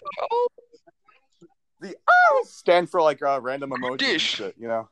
oh, 1.84 2.42
The 2.42 2.48
stand 2.48 2.89
for 2.89 3.02
like 3.02 3.22
uh, 3.22 3.39
random 3.42 3.72
Dish. 3.98 4.22
shit, 4.36 4.56
you 4.58 4.68
know? 4.68 4.89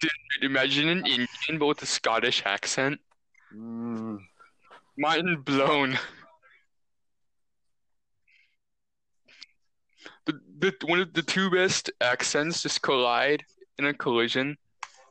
dude, 0.00 0.10
imagine 0.42 0.88
an 0.88 1.06
Indian 1.06 1.58
but 1.58 1.66
with 1.66 1.82
a 1.82 1.86
Scottish 1.86 2.42
accent. 2.46 3.00
Mm. 3.54 4.18
Mind 4.96 5.44
blown. 5.44 5.98
The, 10.26 10.40
the 10.58 10.74
one 10.86 11.00
of 11.00 11.12
the 11.12 11.22
two 11.22 11.50
best 11.50 11.90
accents 12.00 12.62
just 12.62 12.82
collide 12.82 13.44
in 13.78 13.86
a 13.86 13.94
collision. 13.94 14.56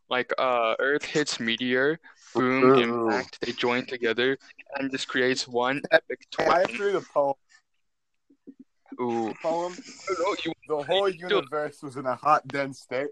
Like 0.09 0.33
uh 0.37 0.75
Earth 0.79 1.05
hits 1.05 1.39
meteor, 1.39 1.99
boom, 2.33 2.63
Ooh. 2.63 2.79
impact, 3.09 3.39
they 3.41 3.51
join 3.51 3.85
together 3.85 4.37
and 4.75 4.89
just 4.91 5.07
creates 5.07 5.47
one 5.47 5.81
epic 5.91 6.25
I 6.39 6.63
twin. 6.63 6.77
to 6.77 6.83
read 6.83 6.95
a 6.95 7.01
poem. 7.01 7.35
Ooh. 9.01 9.33
poem. 9.41 9.75
The 10.67 10.83
whole 10.83 11.09
universe 11.09 11.81
was 11.81 11.95
in 11.97 12.05
a 12.05 12.15
hot, 12.15 12.47
dense 12.47 12.79
state, 12.81 13.07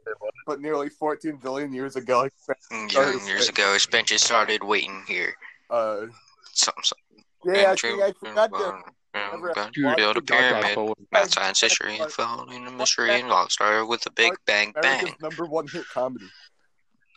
but 0.45 0.62
nearly 0.62 0.89
14 0.89 1.38
billion 1.38 1.73
years 1.73 1.95
ago, 1.95 2.30
Million 2.69 2.89
mm, 3.19 3.28
years 3.28 3.50
ago, 3.50 3.73
expansion 3.73 4.19
started 4.19 4.63
waiting 4.63 5.04
here. 5.08 5.34
uh, 5.71 6.06
Something, 6.54 6.84
something. 6.84 7.23
yeah, 7.45 7.71
actually, 7.71 8.04
I 8.04 8.13
forgot 8.13 8.52
to. 8.54 8.67
Um, 8.67 8.84
um, 9.15 9.32
Never- 9.32 9.54
Build 9.95 10.17
a 10.17 10.19
you 10.19 10.26
got 10.26 10.62
that 10.62 10.62
pyramid. 10.76 10.95
Math, 11.12 11.34
science, 11.34 11.62
history, 11.62 11.97
and 12.00 12.12
found 12.12 12.52
in 12.52 12.67
a 12.67 12.71
mystery 12.71 13.19
and 13.19 13.32
all 13.32 13.50
started 13.50 13.88
with 13.88 14.06
a 14.06 14.12
big 14.12 14.34
bang 14.45 14.73
bang. 14.80 15.15
Number 15.19 15.45
one 15.45 15.67
hit 15.67 15.86
comedy. 15.89 16.30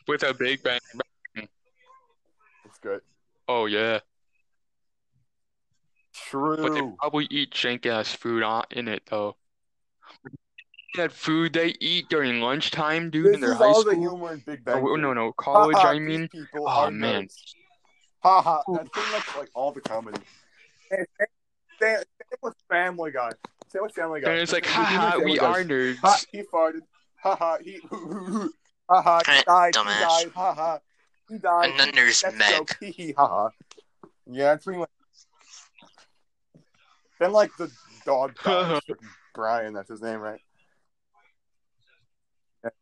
With 0.08 0.22
a 0.22 0.32
big 0.32 0.62
bang. 0.62 0.78
It's 2.64 2.78
good. 2.80 3.02
Oh 3.46 3.66
yeah. 3.66 4.00
But 6.32 6.74
they 6.74 6.82
probably 6.98 7.26
eat 7.30 7.50
jank 7.52 7.86
ass 7.86 8.12
food 8.14 8.42
on, 8.42 8.64
in 8.70 8.88
it 8.88 9.02
though. 9.08 9.36
That 10.96 11.12
food 11.12 11.52
they 11.52 11.74
eat 11.80 12.08
during 12.08 12.40
lunchtime, 12.40 13.10
dude, 13.10 13.26
This 13.26 13.34
in 13.36 13.40
their 13.40 13.52
is 13.52 13.58
high 13.58 13.64
all 13.66 13.84
the 13.84 13.92
school. 13.92 14.00
humor 14.10 14.32
in 14.32 14.38
Big 14.40 14.60
oh, 14.66 14.72
Bang. 14.72 14.84
Oh, 14.88 14.96
no, 14.96 15.12
no, 15.12 15.32
college, 15.32 15.76
Ha 15.76 15.82
ha, 15.82 15.88
I 15.90 15.98
mean. 16.00 16.28
people 16.28 16.64
Oh, 16.66 16.68
are 16.68 16.90
man. 16.90 17.24
nerds. 17.24 17.34
Ha 18.24 18.42
ha. 18.42 18.62
That's 18.74 18.88
pretty 18.90 19.10
much 19.12 19.36
like 19.38 19.48
all 19.54 19.70
the 19.72 19.80
comedy. 19.80 20.18
Hey, 20.90 21.04
Same 21.18 21.26
same- 21.80 21.96
same 21.98 22.38
with 22.42 22.54
Family 22.68 23.12
Guy. 23.12 23.30
Same 23.68 23.82
with 23.82 23.92
Family 23.94 24.20
Guy. 24.20 24.30
And 24.32 24.40
it's 24.40 24.52
like, 24.52 24.64
The 24.64 24.84
humor 24.86 25.12
in 25.18 25.24
we 25.24 25.38
are 25.38 25.60
is, 25.60 25.66
nerds. 25.68 25.96
Ha, 25.98 26.20
he 26.32 26.42
farted. 26.42 26.80
Ha 27.22 27.36
ha. 27.36 27.58
He. 27.62 27.80
Ha 28.90 29.02
ha. 29.02 29.20
He 29.24 29.42
died. 29.46 29.76
He 29.76 29.82
died. 29.84 30.32
Ha 30.34 30.52
ha. 30.54 30.78
He 31.28 31.38
died. 31.38 31.70
And 31.70 31.78
then 31.78 31.92
there's 31.94 32.24
Meg. 32.36 32.50
joke. 32.50 32.76
Hee 32.80 32.90
hee. 32.90 33.12
Ha 33.16 33.24
ha. 33.28 33.50
Yeah, 34.26 34.54
it's 34.54 34.64
pretty 34.64 34.80
much. 34.80 34.88
Then 37.20 37.32
like 37.32 37.50
the 37.56 37.70
dog 38.04 38.34
dies. 38.44 38.80
Brian, 39.34 39.72
that's 39.74 39.88
his 39.90 40.02
name, 40.02 40.18
right? 40.18 40.40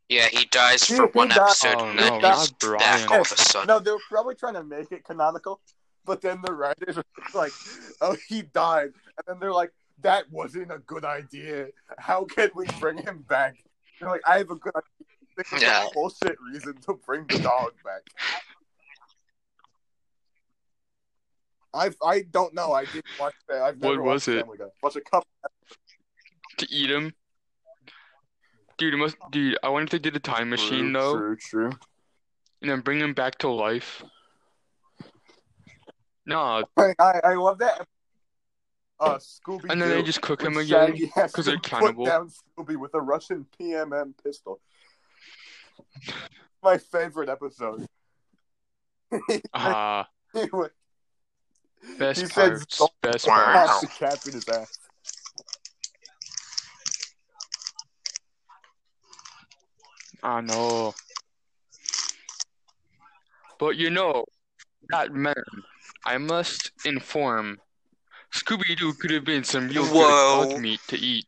Yeah, 0.09 0.27
he 0.29 0.47
dies 0.47 0.85
He- 0.85 0.97
for 0.97 1.07
he 1.07 1.13
one 1.13 1.29
died- 1.29 1.39
episode 1.41 1.75
Oh, 1.79 1.85
and 1.87 1.97
no, 1.97 2.03
then 2.11 2.21
not 2.23 2.39
he's 2.39 2.51
back 2.79 3.11
all 3.11 3.21
of 3.21 3.31
a 3.33 3.37
sudden. 3.37 3.67
No, 3.69 3.79
they 3.79 3.91
were 3.91 3.99
probably 4.09 4.35
trying 4.35 4.55
to 4.55 4.65
make 4.65 4.91
it 4.91 5.05
canonical, 5.05 5.61
but 6.05 6.21
then 6.23 6.41
the 6.45 6.53
writers 6.53 6.97
were 6.97 7.05
like, 7.35 7.53
"Oh, 8.01 8.17
he 8.29 8.43
died," 8.43 8.87
and 9.19 9.25
then 9.27 9.39
they're 9.39 9.53
like, 9.53 9.73
"That 10.01 10.31
wasn't 10.33 10.73
a 10.73 10.79
good 10.79 11.05
idea. 11.05 11.69
How 11.99 12.25
can 12.25 12.51
we 12.55 12.67
bring 12.81 12.99
him 12.99 13.25
back?" 13.29 13.57
They're 14.01 14.09
like, 14.09 14.23
"I 14.27 14.39
have 14.39 14.51
a 14.51 14.57
good 14.57 14.73
idea. 14.75 15.07
This 15.37 15.63
Yeah. 15.63 15.87
a 15.87 15.91
bullshit 15.93 16.37
reason 16.53 16.75
to 16.87 16.95
bring 16.95 17.27
the 17.27 17.39
dog 17.39 17.73
back." 17.85 18.03
I 21.75 21.91
I 22.05 22.23
don't 22.31 22.55
know. 22.55 22.73
I 22.73 22.85
didn't 22.87 23.05
watch 23.21 23.35
that. 23.49 23.63
I've 23.63 23.81
never 23.81 23.97
What 24.01 24.05
was 24.05 24.27
watched 24.27 24.39
it? 24.39 24.41
Family 24.43 24.59
Guy. 24.59 24.65
Watch 24.83 24.97
a 24.97 25.01
couple. 25.01 25.29
To 26.59 26.67
eat 26.71 26.91
him. 26.91 27.15
Dude, 28.79 28.95
it 28.95 28.97
must, 28.97 29.17
dude, 29.33 29.59
I 29.63 29.69
wonder 29.71 29.85
if 29.87 29.91
they 29.91 29.99
did 29.99 30.15
a 30.17 30.21
time 30.21 30.51
machine 30.51 30.93
though, 30.93 31.17
True, 31.17 31.37
true. 31.37 31.71
and 32.63 32.71
then 32.71 32.81
bring 32.81 33.01
him 33.01 33.13
back 33.13 33.37
to 33.39 33.49
life. 33.49 34.05
No, 36.27 36.63
I 36.77 36.95
I 37.25 37.35
love 37.35 37.59
that. 37.59 37.87
Uh, 39.01 39.17
Scooby. 39.19 39.71
and 39.71 39.81
then 39.81 39.89
they 39.91 40.03
just 40.03 40.21
cook 40.21 40.43
him 40.43 40.57
again. 40.57 40.89
Shaggy 40.91 41.07
has 41.15 41.33
'cause 41.33 41.45
to 41.47 41.51
they're 41.53 41.59
put 41.61 41.71
cannibal. 41.71 42.05
down 42.05 42.31
Scooby 42.59 42.77
with 42.77 42.95
a 42.95 43.01
Russian 43.01 43.47
PMM 43.59 44.13
pistol. 44.23 44.61
My 46.63 46.79
favorite 46.79 47.29
episode. 47.29 47.87
Ah, 49.55 50.07
he 50.35 50.49
went- 50.53 50.73
best 51.99 52.21
he 52.21 52.29
parts, 52.29 52.67
"Stop 52.75 52.91
best 53.03 53.27
Wow. 53.27 53.35
parts. 53.35 53.71
popped 53.71 53.81
the 53.83 53.87
cap 54.07 54.27
in 54.27 54.33
his 54.33 54.49
ass. 54.49 54.79
I 60.23 60.41
know. 60.41 60.95
But 63.59 63.77
you 63.77 63.91
know, 63.91 64.25
that 64.91 65.13
man, 65.13 65.35
I 66.05 66.19
must 66.19 66.73
inform, 66.85 67.61
Scooby 68.33 68.77
Doo 68.77 68.95
could 68.95 69.11
have 69.11 69.25
been 69.25 69.45
some 69.45 69.69
real 69.69 69.87
Whoa. 69.87 70.45
good 70.45 70.51
dog 70.53 70.61
meat 70.63 70.81
to 70.89 70.97
eat. 70.97 71.27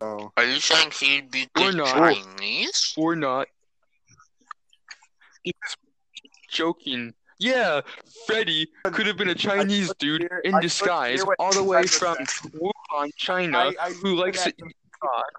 Oh. 0.00 0.32
Are 0.36 0.44
you 0.44 0.60
saying 0.60 0.90
he'd 1.00 1.30
be 1.30 1.44
Or 1.56 1.72
good 1.72 1.76
not. 1.76 2.14
Chinese? 2.14 2.92
Or 2.96 3.16
not. 3.16 3.48
He's 5.42 5.54
joking. 6.48 7.14
Yeah, 7.38 7.80
Freddy 8.26 8.68
could 8.84 9.06
have 9.06 9.16
been 9.16 9.28
a 9.28 9.34
Chinese 9.34 9.92
dude 9.98 10.28
in 10.44 10.54
I 10.54 10.60
disguise 10.60 11.22
all 11.38 11.52
the 11.52 11.62
way 11.62 11.86
from 11.86 12.16
said. 12.26 12.52
Wuhan, 12.52 13.10
China, 13.16 13.58
I, 13.58 13.74
I 13.80 13.92
who 13.92 14.14
likes 14.16 14.44
to 14.44 14.50
eat 14.50 14.76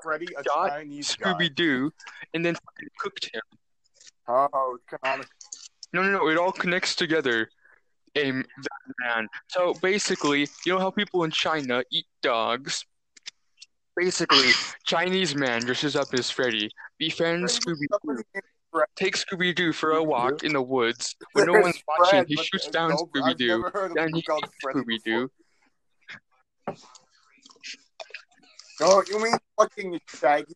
Freddy 0.04 0.28
a 0.38 0.44
got 0.44 0.70
Chinese. 0.70 1.16
Scooby 1.16 1.54
Doo, 1.54 1.92
and 2.34 2.46
then 2.46 2.56
cooked 3.00 3.30
him. 3.34 3.42
Oh, 4.28 4.78
canonical. 4.88 5.30
No, 5.94 6.04
no, 6.04 6.12
no. 6.12 6.28
It 6.28 6.38
all 6.38 6.52
connects 6.52 6.96
together. 6.96 7.50
A 8.16 8.26
m- 8.28 8.46
that 8.64 8.94
man. 9.00 9.28
So 9.48 9.74
basically, 9.76 10.48
you 10.66 10.74
know 10.74 10.80
how 10.80 10.92
people 10.92 11.24
in 11.24 11.32
China 11.32 11.84
eat 11.92 12.06
dogs? 12.22 12.86
Basically, 13.96 14.52
Chinese 14.86 15.36
man 15.36 15.62
dresses 15.62 15.96
up 15.96 16.14
as 16.14 16.30
Freddy, 16.30 16.70
befriends 16.98 17.60
Scooby 17.60 17.88
Doo, 18.06 18.24
Takes 18.96 19.24
Scooby 19.26 19.56
Doo 19.56 19.72
for 19.74 19.92
a 19.92 20.04
walk 20.04 20.44
in 20.44 20.54
the 20.54 20.62
woods 20.62 21.16
when 21.34 21.46
no 21.48 21.54
one's 21.60 21.82
watching. 22.00 22.26
He 22.28 22.36
shoots 22.38 22.68
down 22.70 22.90
no- 22.92 22.98
Scooby 22.98 23.36
Doo, 23.38 23.48
never 23.48 23.70
heard 23.70 23.92
of 23.92 23.96
then 23.98 24.14
he 24.14 24.22
called 24.22 24.46
Scooby. 24.66 24.98
Doo, 25.04 25.30
Oh, 28.82 29.02
you 29.08 29.24
mean 29.24 29.34
fucking 29.58 30.00
Shaggy? 30.08 30.54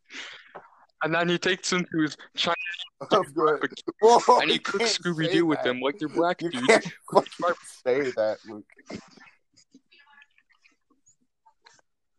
and 1.04 1.14
then 1.16 1.30
he 1.30 1.38
takes 1.38 1.72
him 1.72 1.86
to 1.92 2.02
his 2.02 2.18
Chinese 2.36 2.58
Whoa, 4.02 4.40
and 4.42 4.52
he 4.52 4.60
cooks 4.60 4.98
Scooby 4.98 5.32
Doo 5.32 5.46
with 5.46 5.62
them 5.64 5.80
like 5.80 5.98
they're 6.00 6.10
black 6.10 6.42
You 6.42 6.50
dudes. 6.52 6.68
can't 6.68 6.86
fucking 7.12 7.56
say 7.86 8.02
that, 8.12 8.38
Luke. 8.48 8.66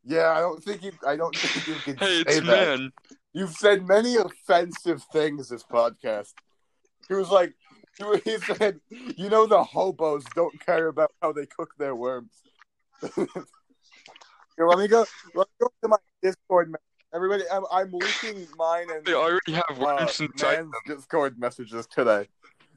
Yeah, 0.02 0.30
I 0.30 0.40
don't 0.40 0.64
think 0.64 0.82
you. 0.82 0.92
I 1.06 1.16
don't 1.16 1.36
think 1.36 1.66
you 1.68 1.74
can 1.74 1.96
Hey, 1.98 2.22
say 2.22 2.38
it's 2.38 2.46
that. 2.46 2.78
man. 2.78 2.90
You've 3.32 3.52
said 3.52 3.86
many 3.86 4.16
offensive 4.16 5.04
things 5.12 5.48
this 5.48 5.62
podcast. 5.62 6.32
He 7.08 7.14
was 7.14 7.30
like, 7.30 7.54
he 8.24 8.38
said, 8.38 8.80
you 8.90 9.28
know, 9.28 9.46
the 9.46 9.62
hobos 9.62 10.24
don't 10.34 10.58
care 10.64 10.88
about 10.88 11.12
how 11.22 11.32
they 11.32 11.46
cook 11.46 11.70
their 11.78 11.94
worms. 11.94 12.32
Here, 13.14 13.26
let 14.66 14.78
me 14.78 14.88
go. 14.88 15.04
Let 15.34 15.46
me 15.48 15.54
go 15.60 15.68
to 15.82 15.88
my 15.88 15.96
Discord. 16.22 16.74
Everybody, 17.14 17.44
I'm, 17.52 17.64
I'm 17.72 17.90
leaking 17.92 18.46
mine 18.56 18.88
and 18.94 19.04
They 19.04 19.14
already 19.14 19.52
have 19.52 19.64
uh, 19.70 19.84
worms 19.84 20.20
inside. 20.20 20.58
man's 20.58 20.72
Discord 20.86 21.38
messages 21.38 21.86
today. 21.86 22.28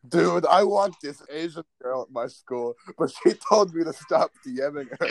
Dude, 0.08 0.46
I 0.46 0.64
want 0.64 0.96
this 1.02 1.22
Asian 1.32 1.64
girl 1.82 2.04
at 2.04 2.12
my 2.12 2.28
school, 2.28 2.76
but 2.98 3.12
she 3.12 3.34
told 3.50 3.74
me 3.74 3.84
to 3.86 3.94
stop 3.94 4.32
DMing 4.46 4.90
her. 5.00 5.10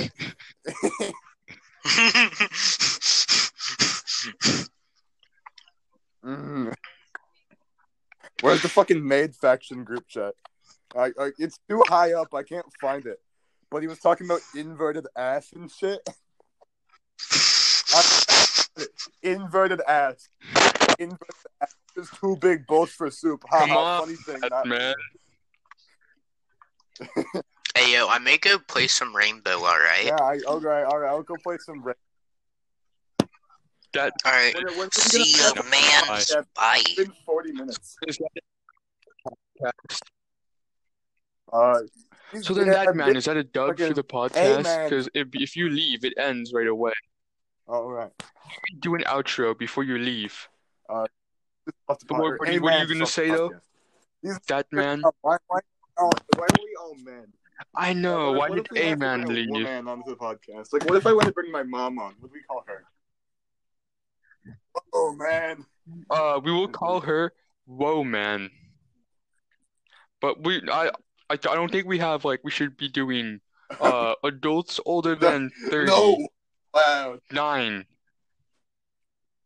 Mm. 6.24 6.72
Where's 8.40 8.62
the 8.62 8.68
fucking 8.68 9.06
maid 9.06 9.34
faction 9.34 9.84
group 9.84 10.06
chat? 10.08 10.34
I, 10.96 11.12
I, 11.18 11.30
it's 11.38 11.58
too 11.68 11.82
high 11.88 12.12
up. 12.12 12.34
I 12.34 12.42
can't 12.42 12.66
find 12.80 13.06
it. 13.06 13.18
But 13.70 13.82
he 13.82 13.88
was 13.88 13.98
talking 13.98 14.26
about 14.26 14.40
inverted 14.54 15.06
ass 15.16 15.52
and 15.54 15.70
shit. 15.70 16.00
inverted 19.22 19.80
ass. 19.88 20.28
Inverted 20.98 21.18
ass 21.62 21.74
is 21.96 22.10
too 22.20 22.36
big, 22.36 22.66
both 22.66 22.90
for 22.90 23.10
soup. 23.10 23.44
Ha 23.48 23.60
Come 23.60 23.70
ha. 23.70 23.78
on, 23.78 24.00
Funny 24.00 24.16
thing. 24.16 24.40
That 24.42 24.50
Not, 24.50 24.66
man. 24.66 24.94
hey 27.74 27.92
yo, 27.94 28.08
I 28.08 28.18
may 28.18 28.38
go 28.38 28.58
play 28.58 28.86
some 28.88 29.14
Rainbow, 29.14 29.58
alright? 29.58 30.04
yeah. 30.04 30.16
I, 30.16 30.38
okay. 30.46 30.82
All 30.82 30.98
right. 30.98 31.08
I'll 31.08 31.22
go 31.22 31.36
play 31.36 31.58
some. 31.58 31.82
Ra- 31.82 31.94
That 33.94 34.12
Alright. 34.26 34.54
When, 34.54 34.66
when, 34.68 34.76
when 34.78 34.90
See 34.92 35.38
gonna- 35.38 35.62
you, 35.64 35.70
man. 35.70 36.20
Yeah, 36.30 36.42
Bye. 36.54 36.78
it's 36.80 36.94
been 36.94 37.12
forty 37.26 37.52
minutes. 37.52 37.96
Uh, 41.52 41.78
So 42.40 42.54
then, 42.54 42.68
that 42.68 42.96
man, 42.96 43.14
is 43.16 43.26
that 43.26 43.36
a 43.36 43.44
dub 43.44 43.76
for 43.78 43.92
the 43.92 44.02
podcast? 44.02 44.64
man. 44.64 44.88
Because 44.88 45.08
if 45.14 45.28
if 45.34 45.54
you 45.56 45.68
leave, 45.68 46.04
it 46.04 46.14
ends 46.16 46.52
right 46.54 46.66
away. 46.66 46.92
All 47.68 47.90
right. 47.90 48.10
Do 48.80 48.94
an 48.94 49.02
outro 49.04 49.56
before 49.56 49.84
you 49.84 49.98
leave. 49.98 50.48
Off 50.88 51.08
the 52.00 52.06
But 52.08 52.18
what- 52.18 52.38
pod- 52.38 52.48
are 52.48 52.52
you- 52.52 52.62
what 52.62 52.72
are 52.74 52.84
you 52.84 52.94
gonna 52.94 53.06
say, 53.06 53.30
the 53.30 53.36
though? 53.36 53.50
podcast. 54.24 54.46
That 54.48 54.66
man. 54.72 55.02
Why, 55.20 55.36
why, 55.46 55.60
why 55.96 56.46
are 56.48 56.64
we 56.64 56.74
all 56.80 56.94
men? 57.04 57.26
I 57.76 57.92
know. 57.92 58.32
What- 58.32 58.38
Why 58.38 58.48
what 58.56 58.68
did 58.70 58.76
if 58.78 58.94
A 58.94 58.96
man 58.96 59.24
bring 59.24 59.30
a 59.30 59.34
leave? 59.40 59.50
woman 59.66 59.88
onto 59.88 60.10
the 60.10 60.16
podcast? 60.16 60.72
Like, 60.72 60.84
what 60.88 60.96
if 60.96 61.06
I 61.06 61.12
want 61.12 61.26
to 61.26 61.32
bring 61.32 61.52
my 61.52 61.62
mom 61.62 61.98
on? 61.98 62.14
What 62.18 62.28
do 62.32 62.34
we 62.34 62.42
call 62.42 62.64
her? 62.66 62.84
Oh 64.92 65.14
man. 65.14 65.64
Uh, 66.10 66.40
we 66.42 66.52
will 66.52 66.68
call 66.68 67.00
her 67.00 67.32
Whoa 67.66 68.04
Man. 68.04 68.50
But 70.20 70.44
we, 70.44 70.62
I, 70.70 70.88
I, 70.88 70.90
I 71.30 71.36
don't 71.36 71.70
think 71.70 71.86
we 71.86 71.98
have 71.98 72.24
like 72.24 72.40
we 72.44 72.50
should 72.50 72.76
be 72.76 72.88
doing 72.88 73.40
uh 73.80 74.14
adults 74.24 74.78
older 74.86 75.14
than 75.26 75.50
thirty. 75.70 75.90
No. 75.90 76.28
Wow. 76.74 77.18
Nine. 77.30 77.84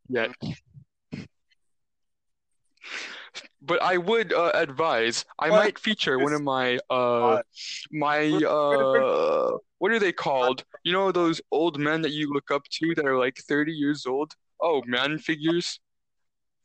yet. 0.09 0.31
But 3.63 3.83
I 3.83 3.97
would 3.97 4.33
uh, 4.33 4.53
advise 4.55 5.25
I 5.39 5.51
What? 5.51 5.57
might 5.57 5.79
feature 5.79 6.19
one 6.19 6.33
of 6.33 6.43
my 6.43 6.79
uh 6.89 7.43
my 7.91 8.37
uh 8.45 9.57
what 9.79 9.91
are 9.93 9.99
they 9.99 10.13
called? 10.13 10.65
You 10.85 10.93
know 10.93 11.11
those 11.11 11.41
old 11.51 11.79
men 11.79 12.03
that 12.03 12.13
you 12.13 12.33
look 12.33 12.51
up 12.51 12.63
to 12.71 12.95
that 12.95 13.05
are 13.05 13.19
like 13.19 13.37
30 13.39 13.73
years 13.73 14.07
old? 14.07 14.35
Oh, 14.61 14.83
man 14.87 15.19
figures. 15.19 15.81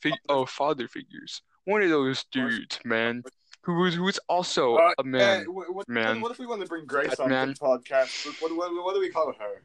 Fig 0.02 0.14
oh, 0.30 0.46
father 0.46 0.88
figures. 0.88 1.42
One 1.66 1.84
of 1.84 1.90
those 1.90 2.24
dudes, 2.32 2.80
man, 2.84 3.22
who 3.62 3.76
who 3.76 3.86
is 3.86 3.94
who's 3.96 4.18
also 4.28 4.76
Uh, 4.78 4.94
a 4.98 5.04
man. 5.04 5.42
yeah, 5.42 5.48
what, 5.48 5.76
what, 5.76 5.88
man. 5.90 6.20
What 6.22 6.32
if 6.32 6.40
we 6.40 6.48
want 6.48 6.62
to 6.62 6.68
bring 6.68 6.86
Grace 6.86 7.10
That 7.12 7.20
on 7.20 7.30
man. 7.30 7.50
the 7.50 7.54
podcast? 7.56 8.26
What, 8.42 8.52
what, 8.58 8.74
what 8.84 8.94
do 8.96 9.00
we 9.00 9.10
call 9.10 9.32
her? 9.38 9.62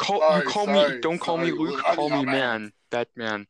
Call 0.00 0.18
Sorry, 0.20 0.42
you 0.44 0.50
call 0.50 0.64
sorry, 0.66 0.94
me 0.96 1.00
don't 1.00 1.18
call 1.18 1.38
me 1.38 1.52
Luke, 1.52 1.60
Luke, 1.76 1.82
call 1.84 2.10
me 2.10 2.24
man. 2.24 2.34
man. 2.34 2.72
That 2.90 3.08
man. 3.14 3.46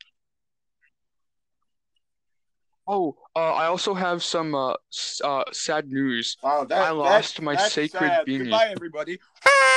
Oh, 2.86 3.16
uh, 3.34 3.54
I 3.54 3.64
also 3.66 3.94
have 3.94 4.22
some 4.22 4.54
uh, 4.54 4.74
s- 4.92 5.22
uh 5.24 5.44
sad 5.52 5.88
news. 5.88 6.36
Wow, 6.42 6.64
that, 6.64 6.82
I 6.82 6.90
lost 6.90 7.36
that's- 7.36 7.40
my 7.40 7.56
sacred 7.56 7.98
sad. 8.10 8.26
beanie. 8.26 8.38
Goodbye, 8.40 8.68
everybody. 8.72 9.18